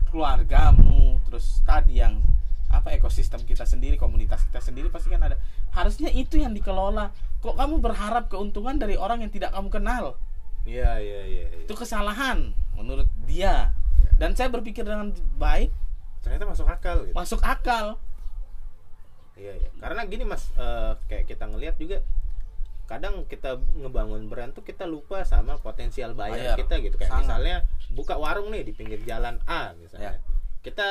keluargamu 0.07 1.19
terus 1.27 1.59
tadi 1.67 1.99
yang 1.99 2.23
apa 2.71 2.95
ekosistem 2.95 3.43
kita 3.43 3.67
sendiri 3.67 3.99
komunitas 3.99 4.47
kita 4.47 4.63
sendiri 4.63 4.87
pasti 4.87 5.11
kan 5.11 5.27
ada. 5.27 5.35
Harusnya 5.75 6.07
itu 6.15 6.39
yang 6.39 6.55
dikelola. 6.55 7.11
Kok 7.43 7.59
kamu 7.59 7.83
berharap 7.83 8.31
keuntungan 8.31 8.79
dari 8.79 8.95
orang 8.95 9.27
yang 9.27 9.31
tidak 9.35 9.51
kamu 9.51 9.67
kenal? 9.67 10.15
Iya 10.67 10.99
iya 10.99 11.21
iya. 11.23 11.45
iya. 11.47 11.63
itu 11.63 11.73
kesalahan 11.75 12.51
menurut 12.75 13.07
dia 13.23 13.71
dan 14.17 14.33
saya 14.33 14.49
berpikir 14.49 14.81
dengan 14.81 15.09
baik 15.35 15.69
Ternyata 16.19 16.45
masuk 16.45 16.67
akal 16.67 16.97
gitu. 17.03 17.13
masuk 17.13 17.41
akal 17.41 17.95
Iya, 19.33 19.53
iya. 19.55 19.69
Karena 19.77 20.01
gini 20.03 20.25
Mas, 20.25 20.49
eh, 20.51 20.97
kayak 21.05 21.25
kita 21.27 21.45
ngelihat 21.45 21.77
juga 21.77 22.01
kadang 22.83 23.21
kita 23.23 23.59
ngebangun 23.75 24.25
brand 24.25 24.49
tuh 24.49 24.63
kita 24.63 24.83
lupa 24.83 25.21
sama 25.21 25.59
potensial 25.59 26.15
bayar 26.15 26.55
Bayar. 26.55 26.57
kita 26.57 26.75
gitu. 26.81 26.95
Kayak 26.97 27.11
Sangat. 27.11 27.21
misalnya 27.21 27.55
buka 27.91 28.17
warung 28.17 28.49
nih 28.49 28.63
di 28.63 28.73
pinggir 28.73 28.97
jalan 29.03 29.37
A 29.45 29.77
misalnya. 29.77 30.17
Ya. 30.17 30.21
Kita 30.59 30.87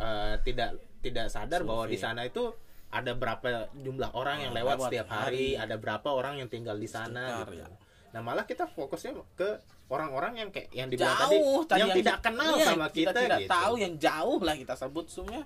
eh, 0.00 0.34
tidak 0.40 0.70
tidak 1.00 1.28
sadar 1.28 1.60
bahwa 1.60 1.84
di 1.84 1.96
sana 1.96 2.24
itu 2.24 2.56
ada 2.88 3.12
berapa 3.12 3.68
jumlah 3.76 4.10
orang 4.10 4.48
yang 4.48 4.52
Ah, 4.52 4.58
lewat, 4.58 4.76
lewat 4.76 4.88
setiap 4.88 5.06
hari, 5.06 5.20
hari. 5.54 5.60
ada 5.60 5.76
berapa 5.76 6.08
orang 6.08 6.34
yang 6.36 6.48
tinggal 6.48 6.74
di 6.74 6.88
sana 6.88 7.44
Sekitar, 7.44 7.52
gitu. 7.52 7.52
ya. 7.60 7.66
Nah, 8.10 8.20
malah 8.20 8.42
kita 8.42 8.66
fokusnya 8.66 9.14
ke 9.38 9.62
orang-orang 9.90 10.32
yang 10.38 10.48
kayak 10.50 10.70
yang 10.70 10.88
dibilang 10.90 11.18
jauh 11.18 11.62
tadi, 11.66 11.82
yang, 11.82 11.90
tidak 11.94 12.18
kenal 12.22 12.54
iya, 12.54 12.66
sama 12.66 12.86
kita, 12.90 13.10
tidak 13.10 13.40
gitu. 13.42 13.50
tahu 13.50 13.72
yang 13.78 13.94
jauh 13.98 14.38
lah 14.42 14.54
kita 14.54 14.74
sebut 14.78 15.06
semuanya 15.10 15.44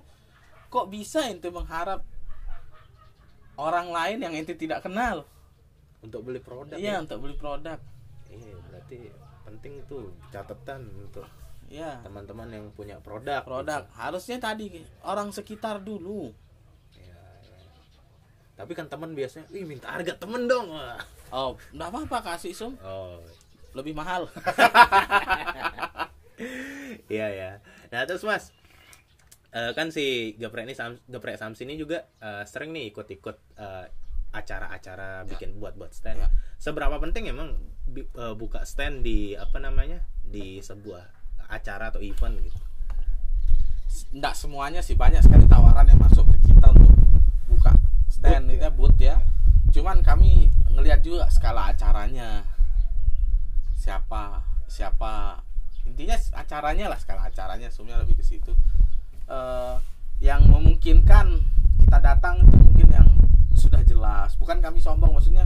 kok 0.69 0.85
bisa 0.91 1.25
ente 1.25 1.49
mengharap 1.49 2.05
orang 3.57 3.89
lain 3.89 4.17
yang 4.21 4.33
ente 4.37 4.53
tidak 4.53 4.85
kenal 4.85 5.25
untuk 6.05 6.21
beli 6.21 6.37
produk. 6.37 6.77
iya 6.77 6.99
ya. 6.99 7.01
untuk 7.01 7.25
beli 7.25 7.35
produk 7.37 7.79
Iya, 8.25 8.57
berarti 8.67 8.99
penting 9.45 9.73
tuh 9.87 10.11
catatan 10.33 10.81
untuk 10.99 11.25
iya 11.65 11.97
teman-teman 12.05 12.49
yang 12.51 12.65
punya 12.77 13.01
produk 13.01 13.41
produk 13.41 13.89
harusnya 13.97 14.37
tadi 14.37 14.85
orang 15.01 15.33
sekitar 15.33 15.81
dulu 15.81 16.29
gitu. 16.29 16.44
Tapi 18.55 18.71
kan 18.71 18.87
teman 18.87 19.11
biasanya 19.11 19.51
ih 19.51 19.67
minta 19.67 19.91
harga 19.91 20.15
temen 20.15 20.47
dong. 20.47 20.71
Oh 21.29 21.59
nggak 21.71 21.89
apa-apa 21.91 22.35
kasih 22.35 22.55
sum. 22.55 22.73
Oh. 22.79 23.19
Lebih 23.75 23.91
mahal. 23.91 24.27
Iya 27.07 27.27
ya 27.31 27.51
nah 27.93 28.03
terus 28.03 28.27
mas 28.27 28.51
eh, 29.55 29.71
kan 29.71 29.87
si 29.87 30.35
geprek 30.35 30.67
ini 30.67 30.75
Sam, 30.75 30.99
geprek 31.07 31.39
Samsi 31.39 31.63
ini 31.63 31.79
juga 31.79 32.03
eh, 32.19 32.43
sering 32.43 32.75
nih 32.75 32.91
ikut-ikut 32.91 33.37
eh, 33.55 33.85
acara-acara 34.35 35.23
bikin 35.23 35.55
buat-buat 35.55 35.95
stand. 35.95 36.19
Ya. 36.19 36.27
seberapa 36.59 36.99
penting 36.99 37.31
emang 37.31 37.55
bi- 37.87 38.03
eh, 38.03 38.35
buka 38.35 38.67
stand 38.67 39.07
di 39.07 39.31
apa 39.31 39.63
namanya 39.63 40.03
di 40.27 40.59
sebuah 40.59 41.07
acara 41.47 41.87
atau 41.87 42.03
event 42.03 42.35
gitu? 42.43 42.59
Nggak 44.11 44.35
semuanya 44.35 44.83
sih 44.83 44.99
banyak 44.99 45.23
sekali 45.23 45.47
tawaran 45.47 45.87
yang 45.87 46.01
masuk 46.03 46.27
ke 46.35 46.51
kita 46.51 46.67
untuk 46.75 46.91
buka 47.47 47.71
stand 48.15 48.47
itu 48.47 48.63
ya? 48.63 48.71
booth 48.71 48.99
ya. 48.99 49.15
Cuman 49.75 49.99
kami 49.99 50.47
ngelihat 50.71 51.03
juga 51.03 51.27
skala 51.27 51.75
acaranya. 51.75 52.47
Siapa 53.75 54.41
siapa 54.65 55.43
intinya 55.85 56.17
acaranya 56.33 56.89
lah 56.89 56.97
skala 56.97 57.29
acaranya 57.29 57.69
semuanya 57.69 58.01
lebih 58.01 58.17
ke 58.17 58.25
situ. 58.25 58.55
Eh, 59.27 59.75
yang 60.23 60.47
memungkinkan 60.47 61.27
kita 61.83 61.97
datang 61.99 62.41
itu 62.47 62.55
mungkin 62.55 62.87
yang 62.89 63.09
sudah 63.53 63.83
jelas. 63.83 64.33
Bukan 64.39 64.63
kami 64.63 64.79
sombong 64.79 65.11
maksudnya 65.13 65.45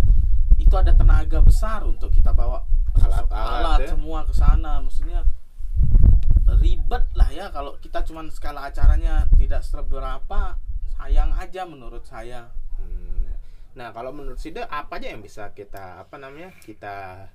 itu 0.62 0.72
ada 0.78 0.94
tenaga 0.94 1.42
besar 1.42 1.82
untuk 1.84 2.14
kita 2.14 2.32
bawa 2.36 2.62
Alat-alat 3.00 3.32
alat 3.32 3.80
ya. 3.86 3.90
semua 3.96 4.20
ke 4.28 4.34
sana. 4.36 4.84
Maksudnya 4.84 5.24
ribet 6.60 7.06
lah 7.16 7.30
ya 7.32 7.48
kalau 7.54 7.78
kita 7.80 8.04
cuman 8.04 8.28
skala 8.34 8.68
acaranya 8.68 9.30
tidak 9.38 9.62
seberapa 9.64 10.58
sayang 11.00 11.32
aja 11.34 11.64
menurut 11.64 12.04
saya 12.04 12.52
Hmm. 12.76 13.28
Nah, 13.76 13.92
kalau 13.92 14.12
menurut 14.12 14.36
Sida 14.36 14.64
apa 14.66 14.98
aja 14.98 15.12
yang 15.12 15.20
bisa 15.20 15.52
kita 15.52 16.00
apa 16.00 16.16
namanya? 16.16 16.56
kita 16.60 17.28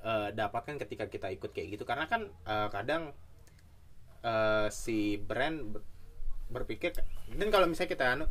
eh, 0.00 0.28
dapatkan 0.30 0.78
ketika 0.80 1.06
kita 1.06 1.30
ikut 1.30 1.50
kayak 1.50 1.68
gitu? 1.72 1.82
Karena 1.82 2.06
kan 2.06 2.26
eh, 2.26 2.68
kadang 2.68 3.14
eh, 4.22 4.66
si 4.70 5.16
brand 5.16 5.70
ber- 5.70 5.86
berpikir 6.48 6.94
dan 7.32 7.48
kalau 7.48 7.66
misalnya 7.66 7.90
kita 7.90 8.04
anu 8.08 8.24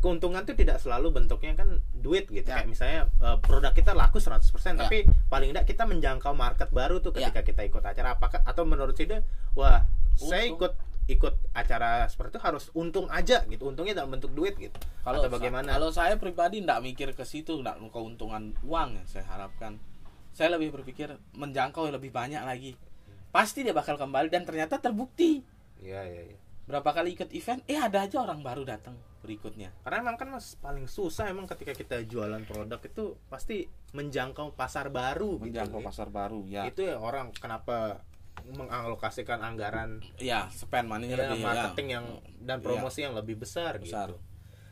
keuntungan 0.00 0.40
tuh 0.42 0.52
tidak 0.52 0.80
selalu 0.80 1.12
bentuknya 1.14 1.52
kan 1.54 1.80
duit 1.92 2.24
gitu. 2.26 2.44
Ya. 2.44 2.60
Kayak 2.60 2.68
misalnya 2.68 3.00
produk 3.40 3.72
kita 3.72 3.92
laku 3.92 4.16
100%, 4.16 4.40
Ya. 4.76 4.84
tapi 4.84 4.98
paling 5.28 5.52
tidak 5.52 5.64
kita 5.64 5.84
menjangkau 5.84 6.32
market 6.32 6.68
baru 6.68 7.00
tuh 7.00 7.12
Ya. 7.12 7.28
ketika 7.28 7.44
kita 7.44 7.62
ikut 7.68 7.84
acara 7.84 8.16
apakah 8.16 8.40
atau 8.40 8.64
menurut 8.64 8.96
Sida 8.96 9.20
wah, 9.52 9.84
saya 10.14 10.48
Untung. 10.48 10.56
ikut 10.56 10.72
ikut 11.10 11.34
acara 11.52 12.06
seperti 12.06 12.38
itu 12.38 12.40
harus 12.46 12.64
untung 12.72 13.10
aja 13.10 13.42
gitu. 13.50 13.66
Untungnya 13.66 13.98
dalam 13.98 14.14
bentuk 14.14 14.30
duit 14.30 14.54
gitu. 14.54 14.78
kalau 15.02 15.18
atau 15.20 15.30
bagaimana? 15.32 15.74
kalau 15.74 15.90
saya 15.90 16.14
pribadi 16.14 16.62
tidak 16.62 16.80
mikir 16.86 17.08
ke 17.16 17.24
situ 17.26 17.58
tidak 17.58 17.82
keuntungan 17.90 18.54
uang 18.62 19.00
yang 19.02 19.06
saya 19.10 19.26
harapkan 19.26 19.76
saya 20.30 20.54
lebih 20.54 20.70
berpikir 20.70 21.10
menjangkau 21.34 21.90
lebih 21.90 22.14
banyak 22.14 22.40
lagi 22.46 22.78
pasti 23.34 23.62
dia 23.66 23.74
bakal 23.74 23.98
kembali 23.98 24.30
dan 24.30 24.42
ternyata 24.46 24.78
terbukti 24.78 25.42
Iya, 25.80 26.02
iya, 26.06 26.22
iya. 26.34 26.38
berapa 26.68 26.86
kali 26.92 27.16
ikut 27.16 27.32
event 27.32 27.64
eh 27.66 27.80
ada 27.80 28.04
aja 28.06 28.20
orang 28.22 28.44
baru 28.44 28.62
datang 28.68 28.94
berikutnya 29.20 29.72
Karena 29.84 30.00
emang 30.04 30.16
kan 30.16 30.28
mas 30.32 30.56
paling 30.60 30.88
susah 30.88 31.28
emang 31.28 31.44
ketika 31.48 31.72
kita 31.76 32.04
jualan 32.08 32.40
produk 32.44 32.80
itu 32.80 33.16
pasti 33.28 33.68
menjangkau 33.92 34.54
pasar 34.56 34.88
baru 34.88 35.40
menjangkau 35.40 35.80
gitu. 35.80 35.88
pasar 35.88 36.08
baru 36.08 36.44
ya 36.48 36.68
Itu 36.68 36.84
ya 36.84 36.96
orang 37.00 37.32
kenapa 37.36 38.00
mengalokasikan 38.48 39.40
anggaran 39.40 40.00
ya 40.16 40.48
spend 40.48 40.88
money-nya 40.88 41.16
ya, 41.16 41.22
lebih 41.32 41.42
marketing 41.44 41.86
ya. 41.88 41.94
yang 41.98 42.06
dan 42.40 42.58
promosi 42.60 43.04
yang 43.04 43.14
lebih 43.14 43.36
besar, 43.40 43.76
Besar. 43.78 44.12
gitu. 44.12 44.16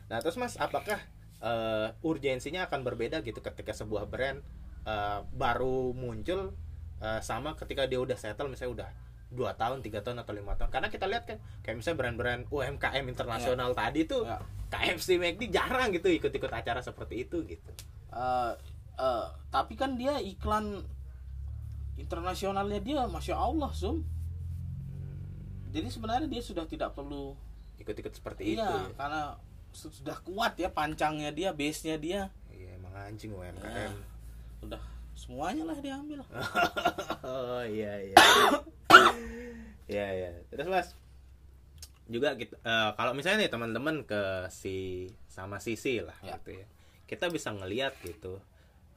Nah 0.09 0.17
terus 0.21 0.35
mas 0.37 0.57
apakah 0.57 0.99
eh, 1.39 1.87
urgensinya 2.01 2.65
akan 2.67 2.81
berbeda 2.83 3.21
gitu 3.21 3.39
ketika 3.39 3.71
sebuah 3.71 4.09
brand 4.09 4.41
eh, 4.83 5.19
baru 5.33 5.93
muncul 5.93 6.53
eh, 6.99 7.21
sama 7.21 7.53
ketika 7.55 7.85
dia 7.85 8.01
udah 8.01 8.17
settle 8.17 8.49
misalnya 8.49 8.73
udah 8.85 8.89
dua 9.29 9.53
tahun 9.53 9.85
tiga 9.85 10.01
tahun 10.01 10.25
atau 10.25 10.33
lima 10.33 10.57
tahun 10.57 10.73
karena 10.73 10.89
kita 10.89 11.05
lihat 11.05 11.23
kan 11.29 11.37
kayak 11.61 11.77
misalnya 11.77 11.97
brand-brand 12.01 12.41
UMKM 12.49 13.05
internasional 13.05 13.77
tadi 13.77 14.09
tuh 14.09 14.25
Ya. 14.25 14.41
KFC 14.69 15.17
McD 15.17 15.49
jarang 15.49 15.89
gitu 15.89 16.09
ikut-ikut 16.09 16.49
acara 16.49 16.81
seperti 16.81 17.25
itu 17.25 17.41
gitu 17.45 17.69
Eh, 18.09 18.53
eh, 18.97 19.25
tapi 19.53 19.77
kan 19.77 19.93
dia 19.93 20.17
iklan 20.17 20.81
internasionalnya 21.99 22.79
dia 22.79 23.03
masya 23.05 23.35
Allah 23.35 23.69
zoom 23.71 24.01
jadi 25.69 25.85
sebenarnya 25.85 26.25
dia 26.25 26.41
sudah 26.41 26.65
tidak 26.65 26.95
perlu 26.95 27.37
ikut-ikut 27.77 28.09
seperti 28.11 28.55
itu 28.55 28.63
iya 28.63 28.89
karena 28.95 29.37
su- 29.69 29.93
sudah 29.93 30.17
kuat 30.19 30.57
ya 30.57 30.67
pancangnya 30.67 31.29
dia 31.29 31.53
base 31.53 31.85
nya 31.85 31.95
dia. 31.95 32.21
Iya 32.49 32.73
emang 32.75 32.89
anjing 32.97 33.29
Ya. 33.29 33.53
UMKM 33.53 33.93
udah 34.65 34.81
semuanya 35.13 35.63
lah 35.63 35.77
diambil. 35.77 36.19
Oh 37.21 37.61
iya 37.61 38.01
iya. 38.01 38.15
Iya 39.85 40.07
iya. 40.09 40.29
Terus 40.49 40.67
mas 40.67 40.87
juga 42.09 42.33
kita 42.33 42.57
eh, 42.57 42.89
kalau 42.97 43.13
misalnya 43.13 43.45
nih 43.45 43.51
teman-teman 43.53 44.01
ke 44.01 44.21
si 44.49 45.05
sama 45.29 45.61
sisi 45.61 46.01
lah 46.01 46.17
Ya. 46.25 46.41
gitu 46.41 46.57
ya 46.57 46.65
kita 47.05 47.29
bisa 47.29 47.53
ngelihat 47.53 47.93
gitu 48.01 48.41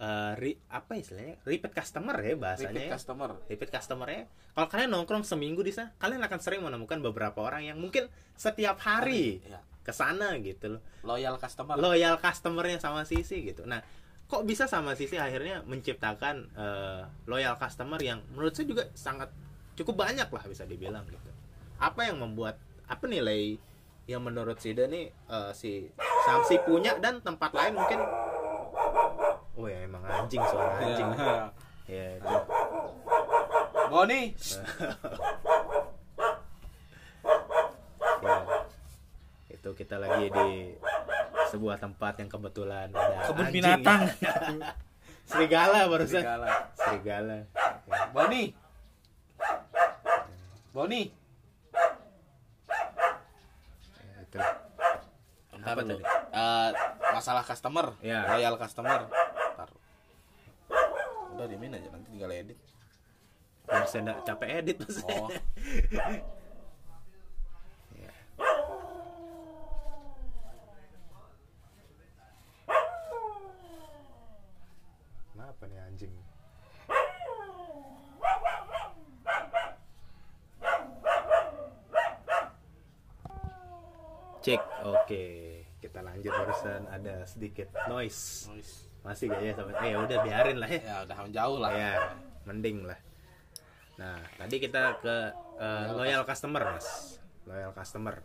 eh, 0.03 0.33
ri- 0.43 0.61
apa 0.67 0.99
istilahnya? 0.99 1.39
Repeat 1.47 1.73
customer 1.79 2.17
ya 2.19 2.35
bahasanya 2.35 2.75
repeat 2.75 2.91
ya. 2.91 2.93
customer. 2.99 3.31
Repeat 3.47 3.71
customernya 3.71 4.23
kalau 4.53 4.69
kalian 4.69 4.91
nongkrong 4.91 5.23
seminggu 5.23 5.63
di 5.63 5.71
sana 5.71 5.95
kalian 6.03 6.21
akan 6.27 6.39
sering 6.43 6.61
menemukan 6.67 6.99
beberapa 6.99 7.39
orang 7.47 7.63
yang 7.63 7.79
mungkin 7.79 8.11
setiap 8.35 8.83
hari 8.83 9.39
ya. 9.47 9.63
ke 9.87 9.95
sana 9.95 10.35
gitu 10.43 10.77
loh. 10.79 10.83
Loyal 11.07 11.39
customer. 11.39 11.79
Loyal 11.79 12.19
customernya 12.19 12.83
sama 12.83 13.07
sisi 13.07 13.47
gitu. 13.47 13.63
Nah 13.63 13.79
kok 14.27 14.43
bisa 14.49 14.65
sama 14.65 14.97
sisi 14.99 15.21
akhirnya 15.21 15.61
menciptakan 15.69 16.51
eh, 16.57 17.03
loyal 17.31 17.55
customer 17.61 18.01
yang 18.03 18.25
menurut 18.35 18.57
saya 18.57 18.67
juga 18.67 18.85
sangat 18.97 19.29
cukup 19.79 20.03
banyak 20.09 20.27
lah 20.27 20.45
bisa 20.51 20.67
dibilang 20.67 21.07
gitu. 21.07 21.31
Apa 21.79 22.11
yang 22.11 22.19
membuat 22.19 22.59
apa 22.91 23.05
nilai 23.07 23.57
yang 24.11 24.25
menurut 24.25 24.59
Sida 24.59 24.91
nih 24.91 25.15
eh, 25.15 25.53
si 25.55 25.87
Samsi 26.27 26.59
punya 26.65 26.97
dan 26.99 27.23
tempat 27.23 27.55
lain 27.55 27.77
mungkin 27.79 28.01
oh 29.55 29.67
ya 29.67 29.79
emang 29.81 30.03
anjing 30.03 30.43
suara 30.43 30.73
anjing 30.83 31.09
Ya. 31.13 31.45
ya 31.93 32.07
itu. 32.17 32.37
Boni 33.89 34.21
ya 39.43 39.53
itu 39.53 39.71
kita 39.73 39.97
lagi 39.97 40.27
di 40.29 40.49
sebuah 41.49 41.77
tempat 41.77 42.17
yang 42.17 42.31
kebetulan 42.31 42.89
ada 42.89 43.29
Kebun 43.29 43.45
anjing. 43.45 43.55
binatang. 43.55 44.01
serigala 45.25 45.87
barusan 45.87 46.19
Serigala. 46.19 46.49
serigala 46.75 47.39
Ya. 47.85 48.01
Boni 48.11 48.43
Boni 50.73 51.03
Ya, 53.95 54.17
itu. 54.19 54.39
Bentar 55.53 55.73
Apa 55.73 55.81
tadi? 55.83 56.03
Eh, 56.33 56.69
masalah 57.13 57.45
customer 57.45 57.87
Ya. 58.01 58.25
loyal 58.27 58.57
customer. 58.57 59.05
Udah 61.43 61.51
dimin 61.51 61.75
aja 61.75 61.91
nanti 61.91 62.09
tinggal 62.15 62.31
edit 62.31 62.59
biar 63.67 63.87
saya 63.91 64.01
nggak 64.07 64.21
capek 64.27 64.49
edit 64.63 64.77
maksudnya. 64.79 65.19
oh 65.19 65.31
Ya. 67.99 68.11
Kenapa 75.35 75.63
nih 75.67 75.81
anjing? 75.83 76.15
Cek, 84.43 84.59
oke. 84.83 85.25
Kita 85.79 86.03
lanjut 86.03 86.35
barusan 86.35 86.91
ada 86.91 87.23
sedikit 87.31 87.71
noise. 87.87 88.51
noise. 88.51 88.92
Masih 89.03 89.27
gak 89.31 89.41
ya 89.43 89.53
sampai? 89.55 89.75
Eh 89.91 89.95
udah 89.99 90.19
biarin 90.23 90.57
lah 90.63 90.71
ya. 90.71 90.81
ya 90.83 90.97
udah 91.07 91.17
jauh 91.29 91.59
lah 91.59 91.71
Ya, 91.75 91.93
mending 92.47 92.87
lah. 92.87 92.99
Nah, 93.99 94.19
tadi 94.39 94.57
kita 94.63 94.99
ke 95.03 95.17
eh, 95.59 95.87
loyal 95.95 96.23
customer, 96.23 96.63
Mas. 96.75 97.19
Loyal 97.47 97.75
customer. 97.75 98.23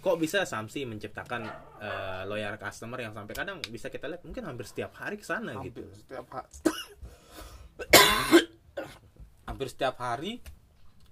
Kok 0.00 0.16
bisa 0.16 0.42
Samsi 0.48 0.88
menciptakan 0.88 1.46
eh, 1.78 2.22
loyal 2.26 2.58
customer 2.58 2.98
yang 2.98 3.14
sampai 3.14 3.34
kadang 3.36 3.62
bisa 3.70 3.86
kita 3.88 4.10
lihat 4.10 4.26
mungkin 4.26 4.42
hampir 4.46 4.66
setiap 4.66 4.90
hari 4.98 5.16
ke 5.20 5.24
sana 5.24 5.54
gitu. 5.62 5.86
hampir 5.86 5.94
setiap 5.94 6.26
hari 6.32 6.48
hampir 9.48 9.66
setiap 9.70 9.96
hari 9.98 10.32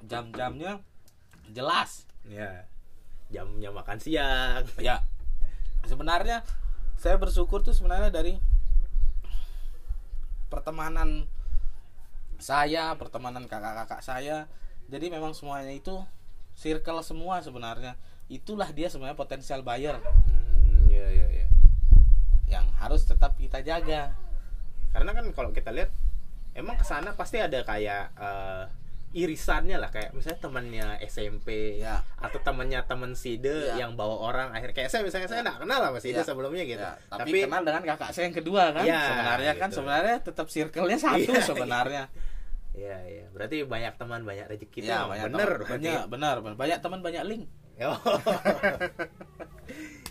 jam-jamnya 0.04 0.82
jelas 1.48 2.04
Ya. 2.28 2.68
Jamnya 3.32 3.72
makan 3.72 3.96
siang. 4.00 4.64
ya 4.80 5.00
sebenarnya 5.84 6.44
saya 6.98 7.14
bersyukur 7.14 7.62
tuh 7.62 7.70
sebenarnya 7.70 8.10
dari 8.10 8.42
pertemanan 10.50 11.30
saya 12.42 12.94
pertemanan 12.98 13.46
kakak-kakak 13.46 14.02
saya. 14.02 14.50
Jadi 14.90 15.06
memang 15.10 15.30
semuanya 15.30 15.70
itu 15.70 16.02
circle 16.58 17.06
semua 17.06 17.38
sebenarnya. 17.38 17.94
Itulah 18.26 18.74
dia 18.74 18.90
sebenarnya 18.90 19.14
potensial 19.14 19.62
buyer. 19.62 20.02
Hmm, 20.02 20.90
ya 20.90 21.06
ya 21.06 21.26
ya. 21.30 21.46
yang 22.48 22.66
harus 22.82 23.06
tetap 23.06 23.38
kita 23.38 23.62
jaga. 23.62 24.18
Karena 24.90 25.14
kan 25.14 25.30
kalau 25.36 25.54
kita 25.54 25.70
lihat 25.70 25.94
emang 26.58 26.74
ke 26.74 26.84
sana 26.86 27.14
pasti 27.14 27.38
ada 27.38 27.62
kayak 27.62 28.10
eh, 28.18 28.64
irisannya 29.08 29.76
lah 29.76 29.88
kayak 29.88 30.12
misalnya 30.12 30.36
temannya 30.38 30.86
SMP 31.02 31.76
Ya. 31.76 32.04
atau 32.14 32.36
temannya 32.38 32.84
teman 32.84 33.12
Side 33.12 33.40
Ya. 33.72 33.74
yang 33.78 33.94
bawa 33.94 34.20
orang 34.22 34.52
akhir 34.52 34.72
kayak 34.72 34.88
saya 34.88 35.00
misalnya 35.00 35.26
saya 35.26 35.40
nggak 35.42 35.64
kenal 35.64 35.80
sama 35.80 35.98
Side 35.98 36.12
Ya. 36.14 36.22
sebelumnya 36.22 36.62
gitu. 36.62 36.78
Ya, 36.78 36.92
tapi, 37.08 37.38
kenal 37.42 37.62
dengan 37.62 37.82
kakak 37.86 38.10
saya 38.10 38.24
yang 38.26 38.36
kedua 38.36 38.62
kan 38.70 38.84
Ya, 38.84 39.00
sebenarnya 39.02 39.52
kan 39.54 39.68
gitu. 39.68 39.76
sebenarnya 39.80 40.16
tetap 40.20 40.46
circle-nya 40.46 40.98
satu 41.02 41.18
Iya, 41.24 41.40
sebenarnya 41.40 42.04
Iya 42.70 42.96
iya. 43.04 43.24
Berarti 43.28 43.64
banyak 43.64 43.96
teman 43.96 44.22
banyak 44.22 44.46
rezeki. 44.46 44.86
ya 44.86 45.02
tuh. 45.02 45.10
banyak 45.10 45.24
bener. 45.26 45.48
teman, 45.50 45.68
banyak 45.72 46.00
benar 46.06 46.36
benar. 46.38 46.54
banyak 46.54 46.78
teman 46.78 47.00
banyak 47.00 47.22
link. 47.24 47.44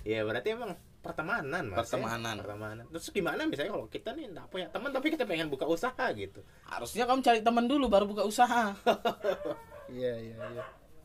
Iya 0.04 0.24
berarti 0.28 0.48
emang 0.52 0.72
pertemanan 1.08 1.64
mas. 1.66 1.74
ya? 1.74 1.80
Pertemanan. 1.82 2.36
Pertemanan. 2.38 2.84
Terus 2.90 3.08
gimana 3.10 3.42
misalnya 3.44 3.72
kalau 3.72 3.88
kita 3.88 4.10
nih 4.12 4.26
nggak 4.30 4.48
punya 4.48 4.68
teman 4.68 4.90
tapi 4.90 5.08
kita 5.10 5.24
pengen 5.24 5.48
buka 5.48 5.64
usaha 5.64 6.06
gitu. 6.12 6.44
harusnya 6.66 7.04
kamu 7.04 7.20
cari 7.22 7.40
teman 7.40 7.66
dulu 7.66 7.86
baru 7.88 8.06
buka 8.06 8.24
usaha 8.24 8.76
Iya 9.88 10.14
iya 10.20 10.36
iya. 10.52 10.64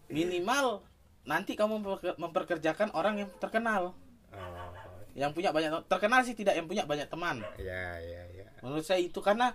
minimal 0.08 0.82
nanti 1.22 1.54
kamu 1.54 1.78
memperke- 1.78 2.16
memperkerjakan 2.16 2.90
orang 2.92 3.22
yang 3.22 3.30
terkenal 3.38 3.94
Oh. 4.32 4.72
yang 5.12 5.28
punya 5.30 5.52
banyak 5.52 5.68
terkenal 5.86 6.24
sih 6.24 6.32
tidak 6.32 6.56
yang 6.56 6.64
punya 6.64 6.82
banyak 6.82 7.04
teman 7.04 7.44
Iya 7.54 8.00
iya 8.00 8.22
iya. 8.32 8.46
menurut 8.58 8.80
saya 8.80 8.96
itu 8.98 9.20
karena 9.20 9.52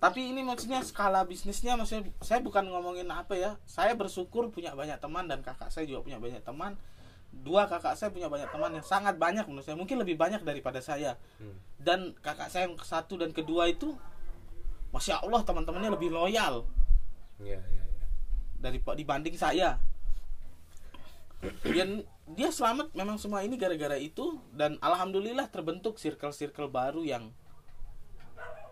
tapi 0.00 0.26
ini 0.26 0.40
maksudnya 0.40 0.80
skala 0.80 1.22
bisnisnya 1.22 1.76
maksudnya 1.76 2.08
saya 2.18 2.40
bukan 2.40 2.64
ngomongin 2.64 3.04
apa 3.06 3.36
ya 3.36 3.60
saya 3.62 3.92
bersyukur 3.92 4.48
punya 4.48 4.72
banyak 4.72 4.96
teman 4.96 5.28
dan 5.28 5.40
kakak 5.40 5.68
saya 5.68 5.84
juga 5.84 6.00
punya 6.02 6.16
banyak 6.16 6.40
teman 6.40 6.80
dua 7.40 7.66
kakak 7.66 7.94
saya 7.94 8.08
punya 8.08 8.28
banyak 8.28 8.46
teman 8.46 8.70
yang 8.72 8.84
sangat 8.84 9.16
banyak 9.16 9.44
menurut 9.44 9.62
saya 9.62 9.74
mungkin 9.74 9.98
lebih 9.98 10.14
banyak 10.14 10.40
daripada 10.40 10.78
saya 10.78 11.18
Hmm. 11.36 11.56
dan 11.76 12.14
kakak 12.18 12.48
saya 12.48 12.66
yang 12.66 12.78
satu 12.78 13.16
dan 13.16 13.30
kedua 13.30 13.66
itu 13.66 13.96
masya 14.90 15.18
allah 15.18 15.42
teman-temannya 15.42 15.90
lebih 15.90 16.08
loyal 16.08 16.62
Iya 17.36 17.58
iya 17.58 17.82
iya. 17.84 18.06
dari 18.56 18.78
dibanding 18.78 19.34
saya 19.34 19.82
dan 21.66 22.00
dia 22.24 22.48
selamat 22.48 22.94
memang 22.94 23.18
semua 23.18 23.42
ini 23.42 23.58
gara-gara 23.58 23.98
itu 23.98 24.38
dan 24.50 24.80
alhamdulillah 24.80 25.44
terbentuk 25.46 25.98
circle-circle 25.98 26.70
baru 26.70 27.02
yang 27.02 27.28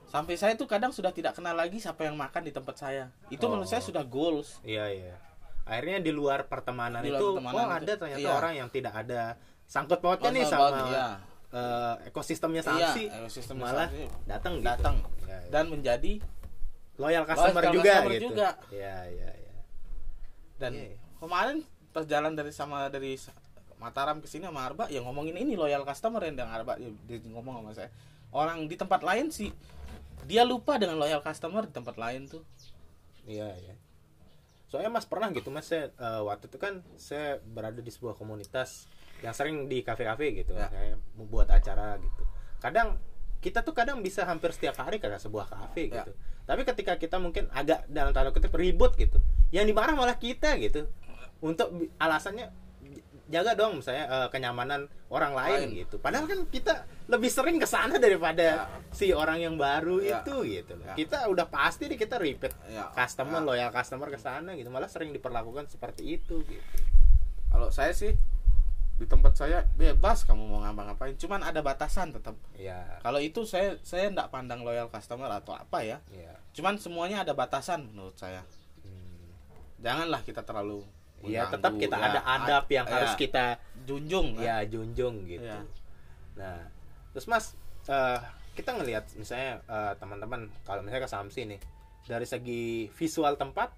sampai 0.06 0.36
saya 0.36 0.54
tuh 0.54 0.64
kadang 0.64 0.88
sudah 0.88 1.10
tidak 1.10 1.32
kenal 1.32 1.52
lagi 1.52 1.76
siapa 1.76 2.04
yang 2.04 2.16
makan 2.16 2.44
di 2.44 2.52
tempat 2.52 2.76
saya 2.78 3.04
itu 3.28 3.42
Oh. 3.42 3.52
menurut 3.52 3.68
saya 3.68 3.80
sudah 3.80 4.04
goals 4.04 4.60
Iya 4.62 4.86
iya. 4.88 5.16
Akhirnya 5.62 5.98
di 5.98 6.10
luar 6.10 6.46
pertemanan 6.46 7.00
Di 7.00 7.10
luar 7.10 7.20
itu, 7.20 7.26
pertemanan 7.32 7.54
oh 7.54 7.64
itu. 7.64 7.76
ada 7.78 7.92
ternyata 7.94 8.22
Iya. 8.22 8.32
orang 8.34 8.52
yang 8.58 8.68
tidak 8.68 8.94
ada 8.96 9.22
sangkut 9.64 9.98
pautnya 9.98 10.28
Oh, 10.28 10.34
nih 10.34 10.44
sama 10.44 10.66
iya. 10.90 11.06
eh, 11.48 11.94
ekosistemnya 12.10 12.62
Iya, 12.62 12.68
Samsi. 12.90 13.04
ekosistemnya 13.08 13.62
malah 13.64 13.88
datang 14.26 14.52
gitu. 14.58 14.66
datang 14.66 14.94
Iya, 15.22 15.36
iya. 15.38 15.48
dan 15.48 15.64
menjadi 15.68 16.12
loyal 16.96 17.24
customer 17.24 17.62
Loyal 17.62 17.74
juga 17.74 17.92
customer 17.92 18.12
gitu. 18.12 18.24
juga. 18.28 18.48
Iya 18.68 18.96
iya 19.08 19.30
iya. 19.32 19.54
dan 20.58 20.72
Iya, 20.74 20.86
iya. 20.90 20.98
kemarin 21.18 21.56
pas 21.90 22.04
jalan 22.04 22.32
dari 22.32 22.50
sama 22.50 22.88
dari 22.88 23.14
Mataram 23.76 24.18
ke 24.18 24.26
sini 24.26 24.46
sama 24.46 24.62
Arba 24.62 24.86
ya 24.86 25.02
ngomongin 25.02 25.34
ini 25.34 25.58
loyal 25.58 25.82
customer 25.82 26.22
yang 26.22 26.38
dengan 26.38 26.54
Arba 26.54 26.78
dia, 26.78 26.90
dia 27.04 27.18
ngomong 27.26 27.60
sama 27.60 27.70
saya 27.72 27.90
orang 28.30 28.64
di 28.64 28.74
tempat 28.74 29.02
lain 29.02 29.26
sih 29.28 29.50
dia 30.22 30.42
lupa 30.42 30.78
dengan 30.78 30.96
loyal 30.96 31.18
customer 31.18 31.66
di 31.66 31.72
tempat 31.72 31.98
lain 31.98 32.26
tuh 32.26 32.46
Iya 33.22 33.50
iya. 33.58 33.74
Soalnya 34.72 34.88
Mas 34.88 35.04
pernah 35.04 35.28
gitu 35.36 35.52
Mas 35.52 35.68
saya 35.68 35.92
eh, 35.92 36.22
waktu 36.24 36.48
itu 36.48 36.56
kan 36.56 36.80
saya 36.96 37.36
berada 37.44 37.84
di 37.84 37.92
sebuah 37.92 38.16
komunitas 38.16 38.88
yang 39.20 39.36
sering 39.36 39.68
di 39.68 39.84
kafe-kafe 39.84 40.32
gitu. 40.32 40.56
Ya. 40.56 40.72
Saya 40.72 40.96
membuat 41.12 41.52
acara 41.52 42.00
gitu. 42.00 42.24
Kadang 42.56 42.96
kita 43.44 43.60
tuh 43.60 43.76
kadang 43.76 44.00
bisa 44.00 44.24
hampir 44.24 44.54
setiap 44.56 44.80
hari 44.80 44.96
ke 44.96 45.10
sebuah 45.12 45.50
kafe 45.50 45.92
Ya. 45.92 46.06
gitu 46.06 46.16
tapi 46.42 46.66
ketika 46.66 46.98
kita 46.98 47.22
mungkin 47.22 47.46
agak 47.54 47.86
dalam 47.86 48.10
tanda 48.10 48.34
kutip 48.34 48.50
ribut 48.54 48.98
gitu 48.98 49.22
yang 49.54 49.62
dimarah 49.62 49.94
malah 49.94 50.18
kita 50.18 50.58
gitu 50.58 50.90
untuk 51.42 51.70
alasannya 51.98 52.50
jaga 53.32 53.56
dong 53.56 53.80
misalnya 53.80 54.04
eh, 54.06 54.28
kenyamanan 54.28 54.84
orang 55.08 55.32
lain, 55.32 55.60
Lain. 55.72 55.80
gitu 55.80 55.96
padahal 55.96 56.28
kan 56.28 56.44
kita 56.46 56.84
lebih 57.08 57.26
sering 57.26 57.56
ke 57.56 57.64
sana 57.64 57.96
daripada 57.96 58.44
Ya. 58.44 58.68
si 58.92 59.10
orang 59.10 59.40
yang 59.40 59.56
baru 59.56 59.98
Ya. 59.98 60.20
itu 60.20 60.44
gitu 60.44 60.76
loh 60.76 60.86
Ya. 60.86 60.94
kita 60.94 61.24
udah 61.26 61.48
pasti 61.48 61.88
nih 61.88 61.96
kita 61.96 62.20
repeat 62.20 62.52
Ya. 62.68 62.92
customer 62.92 63.40
Ya. 63.40 63.46
loyal 63.48 63.70
customer 63.70 64.06
ke 64.06 64.20
sana 64.20 64.52
gitu 64.52 64.68
malah 64.68 64.86
sering 64.86 65.10
diperlakukan 65.10 65.66
seperti 65.66 66.20
itu 66.20 66.44
gitu 66.44 66.76
kalau 67.48 67.68
saya 67.68 67.90
sih 67.90 68.12
di 68.92 69.08
tempat 69.08 69.34
saya 69.34 69.66
bebas 69.74 70.22
kamu 70.22 70.46
mau 70.46 70.60
ngapa-ngapain 70.62 71.16
cuman 71.16 71.42
ada 71.42 71.58
batasan 71.58 72.12
tetap 72.12 72.36
ya 72.54 73.00
kalau 73.00 73.18
itu 73.18 73.42
saya 73.42 73.74
saya 73.82 74.06
nggak 74.08 74.28
pandang 74.28 74.62
loyal 74.62 74.86
customer 74.86 75.26
atau 75.26 75.52
apa 75.52 75.82
ya 75.82 75.98
ya 76.08 76.30
cuman 76.52 76.76
semuanya 76.78 77.24
ada 77.24 77.32
batasan 77.32 77.88
menurut 77.88 78.14
saya 78.14 78.44
Hmm. 78.84 79.26
janganlah 79.78 80.22
kita 80.22 80.44
terlalu 80.44 80.86
Iya, 81.22 81.46
tetap 81.48 81.72
kita 81.76 81.94
Ya, 81.94 82.04
ada 82.08 82.20
adab 82.26 82.64
yang 82.66 82.84
ya, 82.84 82.92
harus 82.92 83.12
kita 83.14 83.44
junjung 83.82 84.34
kan? 84.34 84.42
ya 84.42 84.56
junjung 84.64 85.22
gitu. 85.24 85.42
Iya. 85.42 85.62
Nah, 86.34 86.58
terus 87.10 87.26
Mas, 87.26 87.54
eh, 87.86 88.18
kita 88.52 88.74
ngelihat 88.74 89.04
misalnya 89.14 89.62
eh, 89.62 89.92
teman-teman 89.96 90.50
kalau 90.62 90.82
misalnya 90.82 91.06
ke 91.06 91.10
Samsi 91.10 91.42
nih, 91.46 91.60
dari 92.02 92.26
segi 92.26 92.64
visual 92.90 93.34
tempat 93.34 93.70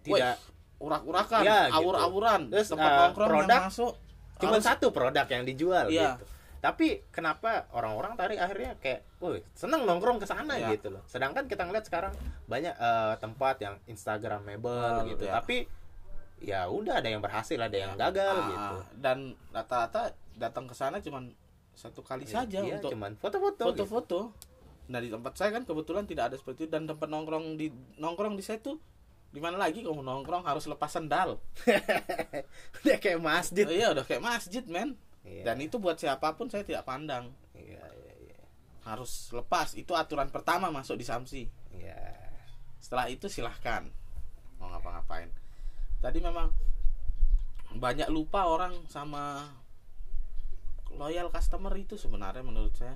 tidak 0.00 0.38
urak-urakan 0.78 1.42
Ya, 1.42 1.66
gitu. 1.66 1.80
awur-awuran 1.80 2.40
Terus, 2.50 2.68
tempat 2.68 2.86
eh, 2.86 2.98
nongkrong 3.00 3.28
produk 3.30 3.60
masuk 3.64 3.92
cuma 4.34 4.50
harus- 4.52 4.66
satu 4.66 4.86
produk 4.90 5.26
yang 5.26 5.42
dijual 5.42 5.86
Iya. 5.88 6.14
gitu. 6.14 6.24
Tapi 6.60 6.86
kenapa 7.08 7.68
orang-orang 7.72 8.16
tadi 8.16 8.34
akhirnya 8.36 8.72
kayak, 8.78 9.04
woi 9.18 9.44
seneng 9.52 9.84
nongkrong 9.84 10.16
ke 10.16 10.24
sana 10.24 10.54
Iya. 10.54 10.72
gitu 10.72 10.88
loh. 10.90 11.02
Sedangkan 11.04 11.44
kita 11.44 11.64
ngeliat 11.64 11.84
sekarang 11.84 12.12
banyak 12.46 12.72
eh, 12.72 13.14
tempat 13.18 13.56
yang 13.58 13.74
Instagramable 13.86 14.72
Betul, 15.02 15.08
gitu. 15.12 15.24
ya. 15.28 15.32
Tapi 15.40 15.56
ya 16.44 16.66
udah 16.66 16.94
ada 16.96 17.08
yang 17.08 17.18
berhasil, 17.18 17.56
ada 17.56 17.72
yang 17.72 17.92
gagal 17.94 18.36
Ah, 18.36 18.46
gitu. 18.46 18.76
dan 18.98 19.18
rata-rata 19.48 20.12
datang 20.34 20.64
ke 20.64 20.74
sana 20.74 20.98
cuman 20.98 21.32
satu 21.72 22.00
kali 22.00 22.24
saja 22.24 22.60
Iya, 22.60 22.78
untuk 22.78 22.92
cuman 22.92 23.16
foto-foto. 23.16 23.64
gitu. 23.66 23.82
foto-foto 23.82 24.20
nah 24.84 24.98
di 24.98 25.08
tempat 25.08 25.32
saya 25.32 25.50
kan 25.50 25.64
kebetulan 25.64 26.04
tidak 26.04 26.28
ada 26.28 26.36
seperti 26.36 26.64
itu 26.64 26.70
dan 26.70 26.84
tempat 26.84 27.08
nongkrong 27.08 27.56
di 27.56 27.68
nongkrong 27.96 28.34
di 28.34 28.44
saya 28.44 28.60
tuh 28.60 28.76
di 29.26 29.40
mana 29.40 29.56
lagi 29.56 29.80
kamu 29.80 29.98
nongkrong 29.98 30.44
harus 30.44 30.64
lepas 30.64 30.92
sendal 30.92 31.40
Udah 32.78 32.98
kayak 32.98 33.18
masjid. 33.18 33.64
Oh, 33.64 33.72
iya 33.72 33.90
udah 33.90 34.04
kayak 34.04 34.20
masjid 34.20 34.62
men 34.64 34.94
Iya. 35.22 35.40
dan 35.42 35.56
itu 35.58 35.80
buat 35.80 35.96
siapa 35.96 36.36
pun 36.36 36.46
saya 36.46 36.62
tidak 36.62 36.84
pandang 36.84 37.32
Iya, 37.50 37.80
iya, 37.80 38.12
iya. 38.22 38.38
harus 38.84 39.32
lepas 39.32 39.72
itu 39.72 39.90
aturan 39.90 40.28
pertama 40.28 40.68
masuk 40.68 40.94
di 40.94 41.02
Samsi 41.02 41.48
Iya. 41.72 41.96
setelah 42.76 43.08
itu 43.08 43.24
silahkan 43.26 43.88
mau 44.54 44.68
ngapa-ngapain 44.68 45.32
tadi 46.04 46.20
memang 46.20 46.52
banyak 47.80 48.12
lupa 48.12 48.44
orang 48.44 48.76
sama 48.92 49.48
loyal 50.92 51.32
customer 51.32 51.72
itu 51.80 51.96
sebenarnya 51.96 52.44
menurut 52.44 52.76
saya 52.76 52.94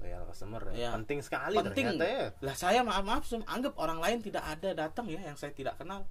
Loyal 0.00 0.24
customer 0.24 0.64
ya. 0.72 0.72
Iya. 0.72 0.90
Penting 0.96 1.20
sekali 1.20 1.54
penting 1.60 1.86
ternyata 1.92 2.06
ya. 2.08 2.24
lah 2.40 2.56
saya 2.56 2.80
maaf 2.80 3.04
maaf 3.04 3.28
Sum, 3.28 3.44
anggap 3.44 3.76
orang 3.76 4.00
lain 4.00 4.24
tidak 4.24 4.40
ada 4.48 4.72
datang 4.72 5.04
ya 5.12 5.20
yang 5.20 5.36
saya 5.36 5.52
tidak 5.52 5.76
kenal 5.76 6.08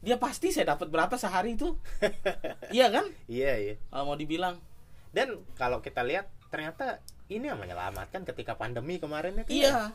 dia 0.00 0.16
pasti 0.16 0.48
saya 0.48 0.72
dapat 0.72 0.88
berapa 0.88 1.12
sehari 1.20 1.52
itu 1.58 1.76
iya 2.76 2.88
kan 2.88 3.04
Iya, 3.28 3.52
iya. 3.60 3.74
kalau 3.92 4.14
mau 4.14 4.16
dibilang 4.16 4.56
Dan 5.12 5.44
kalau 5.60 5.84
kita 5.84 6.04
lihat 6.04 6.32
ternyata 6.48 7.04
ini 7.28 7.48
yang 7.52 7.60
menyelamatkan 7.60 8.24
ketika 8.24 8.56
pandemi 8.56 8.96
kemarin 8.96 9.44
itu. 9.44 9.60
ya. 9.60 9.92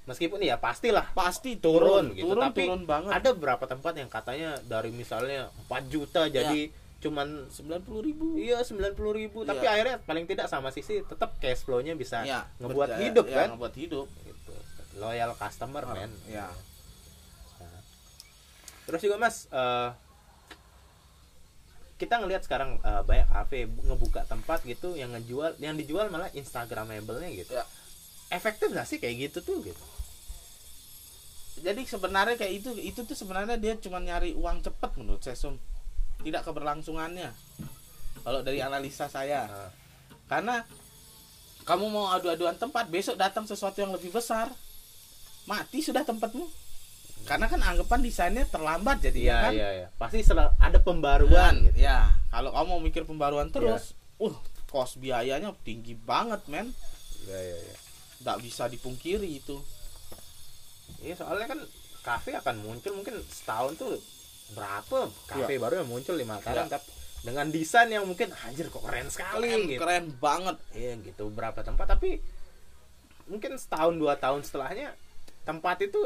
Iya 0.00 0.08
Meskipun 0.08 0.40
ya 0.40 0.56
pastilah 0.56 1.06
pasti 1.12 1.54
turun, 1.54 2.10
turun 2.10 2.16
gitu. 2.16 2.26
turun 2.26 2.42
Tapi 2.46 2.62
turun 2.62 2.82
banget 2.84 3.12
ada 3.12 3.28
beberapa 3.30 3.64
tempat 3.64 3.92
yang 3.94 4.08
katanya 4.08 4.56
dari 4.64 4.90
misalnya 4.90 5.46
4 5.66 5.86
juta 5.86 6.26
jadi 6.26 6.72
cuman 7.00 7.48
sembilan 7.48 7.80
puluh 7.80 8.02
ribu 8.02 8.26
Iya 8.34 8.60
90 8.60 8.92
ribu 9.14 9.38
Tapi 9.42 9.56
Iya. 9.58 9.72
akhirnya 9.72 9.96
paling 10.00 10.24
tidak 10.26 10.46
sama 10.46 10.68
sisi 10.68 11.00
Tetap 11.02 11.36
cash 11.38 11.62
flow-nya 11.62 11.94
bisa 11.94 12.20
ya 12.22 12.44
ngebuat 12.58 12.88
berjaya- 12.90 13.02
hidup 13.02 13.24
ya, 13.24 13.36
kan 13.38 13.48
ngebuat 13.54 13.74
hidup 13.74 14.08
gitu. 14.20 14.52
Loyal 14.96 15.32
customer 15.34 15.80
Oh, 15.82 15.94
men 15.94 16.12
ya. 16.26 16.48
Nah. 17.56 17.80
Terus 18.84 19.00
juga 19.00 19.16
mas 19.16 19.48
eh, 19.48 19.88
Kita 21.96 22.16
ngelihat 22.16 22.42
sekarang 22.42 22.80
eh, 22.80 23.02
banyak 23.02 23.28
kafe 23.28 23.58
ngebuka 23.64 24.24
tempat 24.24 24.60
gitu 24.62 24.92
Yang 24.92 25.10
ngejual 25.16 25.50
Yang 25.56 25.74
dijual 25.80 26.08
malah 26.08 26.28
instagramable-nya 26.30 27.28
gitu 27.30 27.52
Ya. 27.54 27.64
Efektif 28.30 28.70
gak 28.70 28.86
sih 28.86 29.02
kayak 29.02 29.30
gitu 29.30 29.38
tuh 29.42 29.58
gitu? 29.66 29.84
Jadi 31.60 31.84
sebenarnya 31.84 32.40
kayak 32.40 32.52
itu 32.56 32.70
itu 32.80 33.00
tuh 33.04 33.12
sebenarnya 33.12 33.60
dia 33.60 33.76
cuma 33.76 34.00
nyari 34.00 34.32
uang 34.32 34.64
cepet 34.64 34.90
menurut 34.96 35.20
saya 35.20 35.36
Sum. 35.36 35.60
tidak 36.20 36.44
keberlangsungannya. 36.44 37.32
Kalau 38.20 38.40
dari 38.44 38.60
analisa 38.60 39.08
saya. 39.08 39.48
Nah, 39.48 39.70
karena 40.28 40.56
kamu 41.64 41.88
mau 41.88 42.12
adu-aduan 42.12 42.56
tempat 42.60 42.88
besok 42.92 43.16
datang 43.16 43.48
sesuatu 43.48 43.80
yang 43.80 43.92
lebih 43.92 44.12
besar. 44.12 44.52
Mati 45.48 45.80
sudah 45.80 46.04
tempatmu. 46.04 46.44
Karena 47.24 47.48
kan 47.48 47.60
anggapan 47.60 48.00
desainnya 48.00 48.44
terlambat 48.48 49.00
jadi 49.04 49.20
Iya 49.20 49.36
kan. 49.40 49.52
iya 49.52 49.68
iya. 49.80 49.86
Pasti 49.96 50.20
ada 50.56 50.78
pembaruan 50.80 51.52
Dan, 51.60 51.68
gitu. 51.72 51.84
ya 51.84 52.12
kalau 52.32 52.52
kamu 52.52 52.68
mau 52.68 52.80
mikir 52.80 53.02
pembaruan 53.04 53.48
terus 53.52 53.92
uh 54.20 54.36
kos 54.70 54.96
biayanya 54.96 55.52
tinggi 55.64 55.96
banget 55.96 56.40
men. 56.48 56.72
Iya 57.28 57.40
iya 57.40 57.58
iya 57.64 57.76
nggak 58.20 58.38
bisa 58.40 58.68
dipungkiri 58.68 59.40
itu 59.40 59.56
Iya 61.00 61.16
soalnya 61.16 61.46
kan 61.48 61.60
kafe 62.02 62.36
akan 62.36 62.60
muncul 62.60 62.92
mungkin 62.92 63.16
setahun 63.24 63.78
tuh 63.78 63.96
berapa 64.52 65.08
kafe 65.24 65.56
Iya. 65.56 65.62
baru 65.62 65.74
yang 65.84 65.88
muncul 65.88 66.14
lima 66.18 66.36
tahun 66.42 66.66
Iya. 66.68 66.76
tapi 66.76 66.90
dengan 67.20 67.46
desain 67.48 67.88
yang 67.88 68.04
mungkin 68.08 68.32
anjir 68.32 68.68
kok 68.68 68.80
keren 68.80 69.08
sekali 69.12 69.48
keren, 69.48 69.62
gitu. 69.68 69.80
keren 69.80 70.06
banget 70.18 70.56
Iya 70.72 70.92
gitu 71.00 71.28
berapa 71.30 71.60
tempat 71.60 71.86
tapi 71.96 72.20
mungkin 73.28 73.54
setahun 73.56 73.94
dua 73.96 74.16
tahun 74.16 74.42
setelahnya 74.42 74.92
tempat 75.44 75.84
itu 75.84 76.00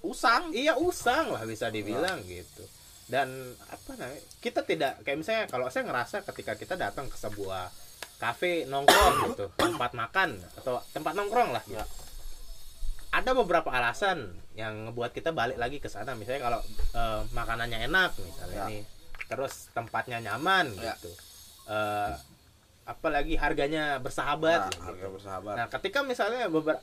usang 0.00 0.54
iya 0.54 0.78
usang 0.78 1.34
lah 1.34 1.42
bisa 1.42 1.68
dibilang 1.68 2.22
gitu 2.24 2.62
dan 3.08 3.26
apa 3.66 3.96
namanya 3.98 4.22
kita 4.38 4.62
tidak 4.62 5.00
kayak 5.02 5.18
misalnya 5.18 5.44
kalau 5.48 5.66
saya 5.72 5.88
ngerasa 5.88 6.22
ketika 6.22 6.54
kita 6.54 6.74
datang 6.78 7.08
ke 7.10 7.16
sebuah 7.16 7.72
kafe 8.18 8.66
nongkrong 8.66 9.30
gitu 9.30 9.46
tempat 9.54 9.90
makan 9.92 10.36
atau 10.54 10.82
tempat 10.90 11.14
nongkrong 11.14 11.50
lah 11.50 11.62
gitu. 11.64 11.74
Ya. 11.74 11.86
ada 13.08 13.30
beberapa 13.32 13.70
alasan 13.70 14.26
yang 14.52 14.86
ngebuat 14.86 15.10
kita 15.10 15.30
balik 15.30 15.56
lagi 15.56 15.78
ke 15.78 15.86
sana 15.86 16.12
misalnya 16.12 16.44
kalau 16.44 16.60
eh, 16.92 17.20
makanannya 17.30 17.86
enak 17.86 18.12
misalnya 18.18 18.58
Ya. 18.58 18.68
nih 18.68 18.82
terus 19.24 19.70
tempatnya 19.70 20.18
nyaman 20.20 20.74
Ya. 20.74 20.92
gitu 20.94 21.10
Eh, 21.64 22.12
apalagi 22.84 23.36
harganya 23.36 23.96
bersahabat 23.98 24.60
Nah, 24.62 24.70
gitu. 24.70 24.82
harga 24.82 25.06
bersahabat 25.10 25.54
Nah, 25.54 25.66
ketika 25.68 26.00
misalnya 26.02 26.48
beberapa 26.48 26.80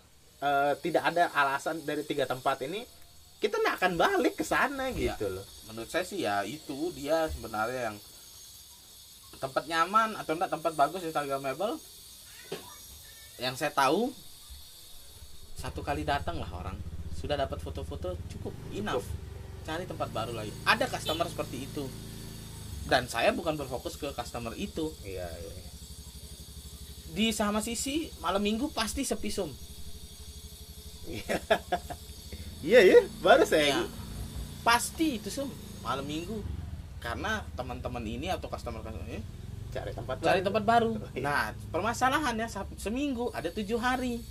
tidak 0.78 1.02
ada 1.06 1.34
alasan 1.34 1.82
dari 1.82 2.04
tiga 2.04 2.24
tempat 2.24 2.62
ini, 2.62 2.86
kita 3.36 3.58
nggak 3.58 3.76
akan 3.76 3.94
balik 3.98 4.34
ke 4.36 4.46
sana 4.46 4.88
Iya. 4.88 5.18
gitu 5.18 5.32
loh. 5.32 5.46
menurut 5.66 5.90
saya 5.90 6.06
sih 6.06 6.22
ya 6.22 6.42
itu 6.42 6.94
dia 6.94 7.26
sebenarnya 7.26 7.90
yang 7.90 7.98
tempat 9.38 9.64
nyaman 9.70 10.16
atau 10.20 10.36
enggak 10.36 10.52
tempat 10.52 10.74
bagus 10.74 11.04
instagramable 11.06 11.78
yang 13.40 13.56
saya 13.60 13.72
tahu 13.76 14.16
satu 15.56 15.82
kali 15.82 16.04
datang 16.04 16.40
lah 16.40 16.52
orang. 16.52 16.78
Sudah 17.16 17.40
dapat 17.40 17.58
foto-foto 17.64 18.20
cukup 18.32 18.54
enough. 18.76 19.08
Cari 19.66 19.88
tempat 19.88 20.12
baru 20.12 20.36
lagi. 20.36 20.52
Ada 20.68 20.86
customer 20.86 21.26
seperti 21.26 21.66
itu. 21.66 21.88
Dan 22.86 23.10
saya 23.10 23.34
bukan 23.34 23.58
berfokus 23.58 23.98
ke 23.98 24.14
customer 24.14 24.54
itu. 24.54 24.94
Iya, 25.02 25.26
iya. 25.26 25.52
iya. 25.52 25.64
di 27.16 27.32
sama 27.32 27.64
sisi 27.64 28.12
malam 28.20 28.44
minggu 28.44 28.76
pasti 28.76 29.08
sepi 29.08 29.32
sum. 29.32 29.52
Iya. 31.08 31.40
Ya, 32.66 32.82
baru 33.22 33.46
saya. 33.46 33.78
Ya, 33.78 33.86
pasti 34.66 35.22
itu 35.22 35.30
sum. 35.30 35.46
Malam 35.86 36.02
minggu 36.02 36.42
karena 37.06 37.46
teman-teman 37.54 38.02
ini 38.02 38.34
atau 38.34 38.50
customer 38.50 38.82
customer 38.82 39.06
ini 39.06 39.22
cari 39.70 39.94
tempat 39.94 40.16
cari 40.18 40.42
baru. 40.42 40.48
tempat 40.50 40.64
baru. 40.66 40.92
Nah, 41.22 41.54
permasalahannya 41.70 42.48
seminggu 42.82 43.30
ada 43.30 43.54
tujuh 43.54 43.78
hari. 43.78 44.26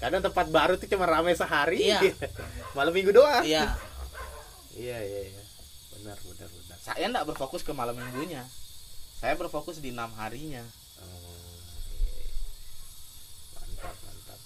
Kadang 0.00 0.24
tempat 0.24 0.48
baru 0.48 0.80
tuh 0.80 0.88
cuma 0.88 1.04
ramai 1.04 1.36
sehari. 1.36 1.92
Iya. 1.92 2.00
Malam 2.78 2.96
minggu 2.96 3.12
doang. 3.12 3.44
Iya, 3.44 3.76
Iya, 4.72 4.96
iya, 5.04 5.20
iya. 5.28 5.42
Benar, 6.00 6.16
benar, 6.16 6.48
benar. 6.48 6.78
saya 6.80 7.04
enggak 7.04 7.26
berfokus 7.28 7.60
ke 7.60 7.76
malam 7.76 7.92
minggunya. 7.92 8.40
Saya 9.20 9.36
berfokus 9.36 9.84
di 9.84 9.92
enam 9.92 10.08
harinya. 10.16 10.64
Oh, 10.96 11.36
iya, 11.92 12.08
iya. 12.24 12.36
Mantap, 13.60 13.92
mantap. 14.00 14.40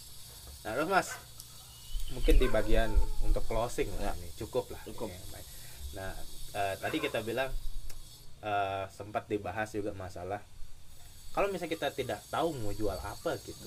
Nah, 0.67 0.71
terus 0.75 0.89
Mas, 0.91 1.09
mungkin 2.11 2.35
di 2.43 2.47
bagian 2.51 2.91
untuk 3.23 3.47
closing 3.47 3.87
lah 4.03 4.11
Ya. 4.11 4.13
ini 4.19 4.29
cukup 4.35 4.67
lah. 4.75 4.83
Cukup. 4.83 5.13
Ya, 5.15 5.21
baik. 5.31 5.47
Nah, 5.95 6.13
eh, 6.55 6.75
tadi 6.77 6.97
kita 6.99 7.21
bilang 7.21 7.51
eh, 8.41 8.85
sempat 8.89 9.27
dibahas 9.27 9.69
juga 9.69 9.91
masalah 9.93 10.41
kalau 11.31 11.51
misalnya 11.51 11.75
kita 11.75 11.89
tidak 11.91 12.21
tahu 12.29 12.55
mau 12.55 12.71
jual 12.71 12.95
apa 12.95 13.35
gitu. 13.41 13.67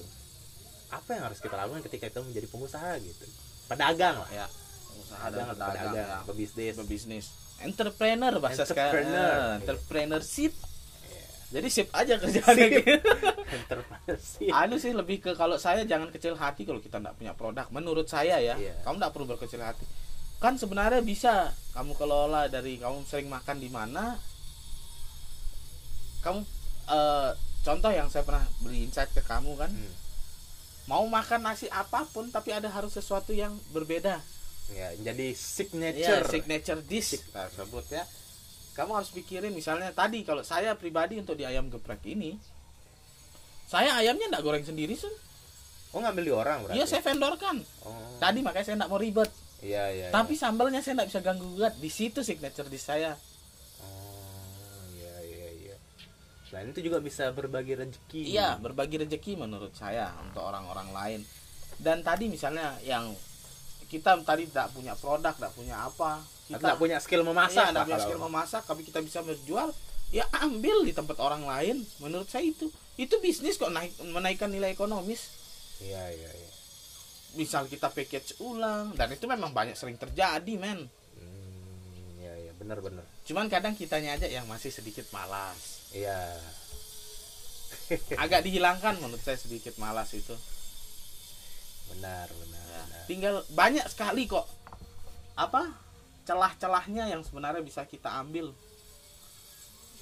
apa 0.87 1.09
yang 1.11 1.23
harus 1.25 1.37
kita 1.37 1.51
lakukan 1.53 1.83
ketika 1.83 2.07
kita 2.07 2.21
menjadi 2.21 2.47
pengusaha 2.47 2.95
gitu 2.97 3.27
pedagang 3.67 4.15
lah 4.17 4.31
ya 4.31 4.47
usaha 4.97 5.27
dan 5.27 5.43
pedagang, 5.45 5.51
pedagang 5.51 5.91
pedagang 5.91 6.07
ya. 6.07 6.19
pebisnis 6.23 6.73
berbisnis 6.75 7.25
entrepreneur 7.59 8.33
bahasa 8.37 8.63
Entrepreneur. 8.63 9.03
sekarang 9.03 9.59
entrepreneurship 9.59 10.53
Iya. 11.03 11.23
jadi 11.53 11.67
sip 11.67 11.87
aja 11.91 12.13
kerjaan 12.15 12.55
gitu 12.55 12.91
entrepreneurship 13.57 14.47
anu 14.49 14.75
sih 14.77 14.91
lebih 14.91 15.19
ke 15.19 15.31
kalau 15.33 15.55
saya 15.55 15.83
jangan 15.83 16.07
kecil 16.07 16.33
hati 16.33 16.63
kalau 16.63 16.79
kita 16.79 16.97
nggak 16.97 17.15
punya 17.15 17.33
produk 17.33 17.67
menurut 17.67 18.07
saya 18.07 18.39
ya 18.39 18.55
Iya. 18.55 18.79
kamu 18.81 18.95
nggak 18.97 19.11
perlu 19.11 19.27
berkecil 19.27 19.59
hati 19.59 19.83
kan 20.37 20.57
sebenarnya 20.57 21.01
bisa. 21.01 21.53
Kamu 21.73 21.93
kelola 21.93 22.49
dari 22.49 22.81
kamu 22.81 23.05
sering 23.05 23.29
makan 23.29 23.61
di 23.61 23.69
mana. 23.69 24.17
Kamu 26.25 26.39
eh, 26.89 27.31
contoh 27.61 27.91
yang 27.93 28.09
saya 28.09 28.25
pernah 28.25 28.45
beri 28.61 28.85
insight 28.85 29.13
ke 29.13 29.21
kamu 29.25 29.53
kan. 29.57 29.71
Hmm. 29.73 29.95
mau 30.87 31.03
makan 31.03 31.43
nasi 31.43 31.67
apa 31.67 32.07
pun 32.15 32.31
tapi 32.31 32.55
ada 32.55 32.71
harus 32.71 32.95
sesuatu 32.95 33.35
yang 33.35 33.51
berbeda. 33.75 34.23
Ya 34.71 34.95
jadi 34.95 35.35
ya 35.35 35.35
signature. 35.35 36.23
signature 36.31 36.79
dish. 36.79 37.19
Kita 37.19 37.51
sebut 37.51 37.83
ya. 37.91 38.07
Kamu 38.71 38.95
harus 38.95 39.11
pikirin 39.11 39.51
misalnya 39.51 39.91
tadi 39.91 40.23
kalau 40.23 40.47
saya 40.47 40.79
pribadi 40.79 41.19
untuk 41.19 41.35
di 41.35 41.43
ayam 41.43 41.67
geprek 41.67 41.99
ini 42.07 42.39
saya 43.67 43.99
ayamnya 43.99 44.31
nggak 44.31 44.43
goreng 44.47 44.63
sendiri 44.63 44.95
sun. 44.95 45.11
Oh 45.91 45.99
ngambil 45.99 46.23
di 46.23 46.31
orang 46.31 46.57
berarti? 46.63 46.79
Iya 46.79 46.85
saya 46.87 47.03
vendorkan. 47.03 47.59
Oh. 47.83 48.15
Tadi 48.23 48.39
makanya 48.39 48.65
saya 48.71 48.75
nggak 48.79 48.91
mau 48.91 48.99
ribet 49.03 49.31
iya 49.61 49.89
iya 49.89 50.07
tapi 50.13 50.37
iya. 50.37 50.41
sambalnya 50.45 50.79
saya 50.85 51.01
nggak 51.01 51.09
bisa 51.09 51.21
ganggu 51.25 51.45
gugat. 51.57 51.73
Di 51.81 51.89
situ 51.89 52.21
signature 52.21 52.69
dish 52.69 52.85
saya. 52.85 53.17
Oh 53.81 54.81
iya 54.93 55.15
iya 55.25 55.47
iya. 55.53 55.75
Selain 56.45 56.69
itu 56.69 56.85
juga 56.85 57.01
bisa 57.01 57.29
berbagi 57.33 57.73
rezeki 57.73 58.21
iya 58.37 58.57
berbagi 58.61 59.01
rezeki 59.01 59.39
menurut 59.41 59.73
saya 59.73 60.13
untuk 60.21 60.45
orang-orang 60.45 60.89
lain. 60.93 61.21
Dan 61.77 62.01
tadi 62.01 62.29
misalnya 62.29 62.77
yang 62.85 63.13
kita 63.87 64.19
tadi 64.27 64.49
tidak 64.51 64.75
punya 64.75 64.93
produk 64.99 65.31
tidak 65.31 65.53
punya 65.55 65.87
apa 65.87 66.19
kita 66.47 66.59
nggak 66.59 66.79
punya 66.79 66.97
skill 66.99 67.23
memasak 67.23 67.71
Iya, 67.71 67.71
nggak 67.71 67.85
punya 67.87 67.99
skill 68.03 68.19
memasak 68.19 68.63
tapi 68.67 68.81
kita 68.83 68.99
bisa 68.99 69.19
menjual 69.23 69.71
ya 70.11 70.23
ambil 70.43 70.87
di 70.87 70.95
tempat 70.95 71.19
orang 71.19 71.43
lain. 71.43 71.83
Menurut 71.99 72.27
saya 72.31 72.47
itu 72.47 72.71
itu 72.95 73.15
bisnis 73.19 73.59
kok 73.59 73.71
naik 73.71 73.93
menaikkan 73.99 74.47
nilai 74.47 74.71
ekonomis. 74.71 75.31
Iya 75.83 76.03
iya 76.09 76.29
iya 76.33 76.36
misal 77.35 77.67
kita 77.67 77.91
package 77.91 78.39
ulang 78.39 78.95
dan 78.95 79.11
itu 79.11 79.27
memang 79.27 79.51
banyak 79.51 79.75
sering 79.75 79.97
terjadi 79.97 80.53
men. 80.55 80.87
Hmm, 81.17 82.21
iya 82.21 82.33
iya 82.39 82.51
benar 82.55 82.79
benar. 82.79 83.03
Cuman 83.27 83.51
kadang 83.51 83.75
kitanya 83.75 84.15
aja 84.15 84.29
yang 84.29 84.47
masih 84.47 84.71
sedikit 84.71 85.03
malas. 85.11 85.83
Iya. 85.91 86.37
Agak 88.23 88.43
dihilangkan 88.43 88.95
menurut 88.99 89.19
saya 89.19 89.35
sedikit 89.35 89.75
malas 89.75 90.15
itu. 90.15 90.35
Benar 91.87 92.27
benar, 92.27 92.63
Ya, 92.67 92.83
benar. 92.83 93.03
tinggal 93.07 93.35
banyak 93.55 93.85
sekali 93.87 94.27
kok 94.27 94.43
apa 95.39 95.71
celah-celahnya 96.27 97.07
yang 97.07 97.23
sebenarnya 97.23 97.63
bisa 97.63 97.87
kita 97.87 98.11
ambil. 98.19 98.51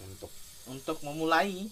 Untuk. 0.02 0.32
Untuk 0.66 0.98
memulai 1.06 1.70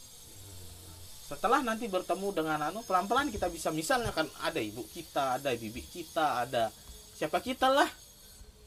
setelah 1.23 1.63
nanti 1.63 1.87
bertemu 1.87 2.35
dengan 2.35 2.59
anu 2.67 2.83
pelan-pelan 2.83 3.31
kita 3.31 3.47
bisa 3.47 3.71
misalnya 3.71 4.11
kan 4.11 4.27
ada 4.43 4.59
ibu 4.59 4.83
kita 4.91 5.39
ada 5.39 5.55
bibi 5.55 5.79
kita 5.81 6.43
ada 6.43 6.67
siapa 7.15 7.39
kita 7.39 7.71
lah 7.71 7.87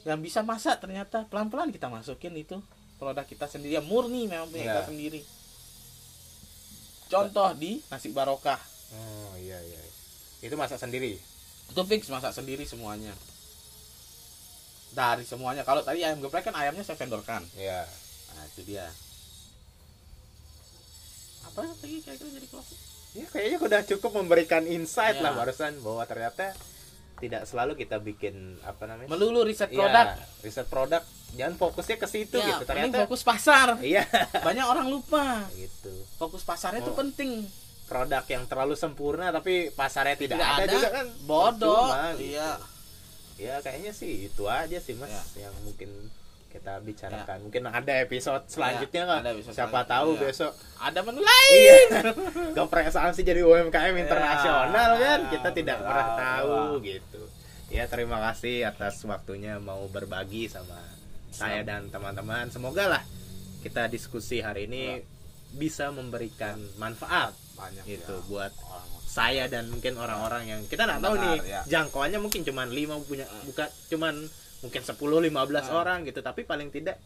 yang 0.06 0.22
bisa 0.22 0.40
masak 0.40 0.80
ternyata 0.80 1.26
pelan-pelan 1.28 1.68
kita 1.74 1.90
masukin 1.90 2.32
itu 2.38 2.56
produk 2.96 3.26
kita 3.28 3.46
sendiri. 3.50 3.76
Yang 3.76 3.86
murni 3.90 4.24
memang 4.30 4.48
punya 4.48 4.64
Ya. 4.64 4.72
kita 4.78 4.82
sendiri. 4.88 5.20
Contoh 7.06 7.50
di 7.54 7.78
nasi 7.86 8.10
barokah. 8.10 8.58
Oh 8.94 9.34
iya 9.38 9.58
iya. 9.62 9.78
Itu 10.42 10.54
masak 10.58 10.80
sendiri? 10.80 11.18
Itu 11.70 11.82
fix 11.86 12.08
masak 12.10 12.32
sendiri 12.34 12.66
semuanya. 12.66 13.12
Dari 14.96 15.22
semuanya. 15.22 15.62
Kalau 15.62 15.84
tadi 15.84 16.02
ayam 16.02 16.22
geprek 16.24 16.48
kan 16.50 16.54
ayamnya 16.56 16.82
saya 16.82 16.96
vendorkan. 16.98 17.44
Iya. 17.58 17.84
Nah 18.34 18.42
itu 18.48 18.62
dia 18.64 18.86
apa 21.56 21.80
lagi 21.80 21.96
kira-kira 21.98 22.28
jadi 22.30 22.46
closing 22.46 22.80
ya 23.14 23.24
kayaknya 23.26 23.58
udah 23.58 23.80
cukup 23.86 24.10
memberikan 24.14 24.62
insight 24.62 25.16
Iya. 25.16 25.24
lah 25.24 25.32
barusan 25.34 25.72
bahwa 25.80 26.04
ternyata 26.04 26.52
tidak 27.16 27.48
selalu 27.48 27.80
kita 27.80 27.96
bikin 27.96 28.60
apa 28.60 28.84
namanya? 28.84 29.08
Melulu 29.08 29.40
riset 29.40 29.72
Iya, 29.72 29.80
produk. 29.80 30.06
riset 30.44 30.66
produk. 30.68 31.00
Jangan 31.32 31.54
fokusnya 31.56 31.96
ke 31.96 32.04
situ 32.06 32.36
ya, 32.36 32.60
gitu. 32.60 32.68
ternyata 32.68 33.08
fokus 33.08 33.24
pasar. 33.24 33.80
Iya. 33.80 34.04
Banyak 34.44 34.66
orang 34.68 34.86
lupa. 34.86 35.48
Gitu. 35.50 35.96
Fokus 36.14 36.44
pasarnya 36.44 36.84
itu 36.84 36.92
Oh. 36.92 36.98
penting. 37.00 37.48
Produk 37.88 38.20
yang 38.26 38.44
terlalu 38.44 38.76
sempurna 38.76 39.32
tapi 39.32 39.72
pasarnya 39.72 40.12
tidak, 40.14 40.36
Tidak 40.36 40.52
ada, 40.52 40.60
ada, 40.60 40.72
juga 40.76 40.88
kan? 40.92 41.06
Bodoh. 41.24 41.88
Percuma, 41.88 42.04
gitu. 42.12 42.28
iya 42.28 42.50
ya 43.36 43.54
kayaknya 43.60 43.92
sih 43.92 44.28
itu 44.28 44.44
aja 44.44 44.76
sih 44.76 44.92
mas 44.92 45.08
Ya. 45.08 45.48
yang 45.48 45.54
mungkin 45.60 45.88
kita 46.56 46.72
bicarakan. 46.80 47.36
Mungkin 47.44 47.62
ada 47.68 47.92
episode 48.00 48.42
selanjutnya 48.48 49.02
Ya, 49.04 49.16
ada 49.20 49.30
episode 49.36 49.54
siapa 49.54 49.84
selanjutnya, 49.84 49.92
tahu 49.92 50.08
ya. 50.08 50.20
besok. 50.24 50.52
Ada 50.80 50.98
menu 51.04 51.20
lain. 51.20 51.52
Iya. 51.52 51.76
Geprek 52.56 52.86
sih 53.12 53.24
jadi 53.24 53.40
UMKM 53.44 53.94
internasional 54.00 54.90
Ya, 54.96 55.04
kan? 55.04 55.20
Kita 55.28 55.48
tidak 55.52 55.76
pernah 55.84 56.08
tahu 56.16 56.80
gitu. 56.80 57.22
Ya 57.68 57.84
terima 57.90 58.22
kasih 58.30 58.64
atas 58.64 59.02
waktunya 59.04 59.60
mau 59.60 59.84
berbagi 59.92 60.48
sama 60.48 60.80
saya 61.28 61.60
dan 61.60 61.92
teman-teman. 61.92 62.48
Semoga 62.48 62.88
lah 62.88 63.02
kita 63.60 63.90
diskusi 63.92 64.40
hari 64.40 64.70
ini 64.70 65.02
bisa 65.56 65.90
memberikan 65.90 66.56
manfaat 66.78 67.34
banyak 67.56 67.84
gitu 67.88 68.14
ya. 68.20 68.26
buat 68.28 68.52
orang 68.52 68.90
saya 69.06 69.44
dan 69.48 69.72
mungkin 69.72 69.96
orang-orang 69.96 70.44
yang 70.44 70.60
kita 70.68 70.84
nggak 70.84 71.00
tahu 71.00 71.14
nih. 71.16 71.36
ya. 71.48 71.60
jangkauannya 71.64 72.20
mungkin 72.20 72.44
cuman 72.44 72.68
5 72.68 73.08
punya 73.08 73.24
bukan 73.48 73.68
cuman 73.88 74.14
mungkin 74.58 74.80
10 74.80 74.96
15 75.22 75.32
Ah. 75.64 75.74
orang 75.76 75.98
gitu 76.02 76.20
tapi 76.20 76.42
paling 76.42 76.68
tidak 76.68 76.96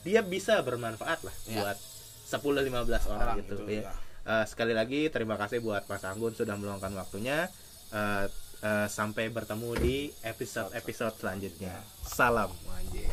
dia 0.00 0.20
bisa 0.20 0.60
bermanfaat 0.60 1.20
lah 1.20 1.34
Ya. 1.44 1.62
buat 1.62 1.78
10 2.24 2.60
15 2.60 3.04
orang, 3.06 3.22
orang 3.24 3.36
gitu 3.40 3.54
itu, 3.58 3.80
ya. 3.80 3.92
Eh, 4.24 4.44
sekali 4.44 4.72
lagi 4.72 5.08
terima 5.08 5.34
kasih 5.34 5.58
buat 5.58 5.82
Mas 5.82 6.02
Anggun 6.02 6.32
sudah 6.32 6.54
meluangkan 6.54 6.92
waktunya 6.94 7.48
Eh, 7.88 8.26
eh, 8.60 8.84
sampai 8.86 9.28
bertemu 9.28 9.70
di 9.74 9.96
episode 10.22 10.68
episode 10.72 11.16
selanjutnya 11.16 11.72
salam 12.04 12.52
anjir 12.68 13.08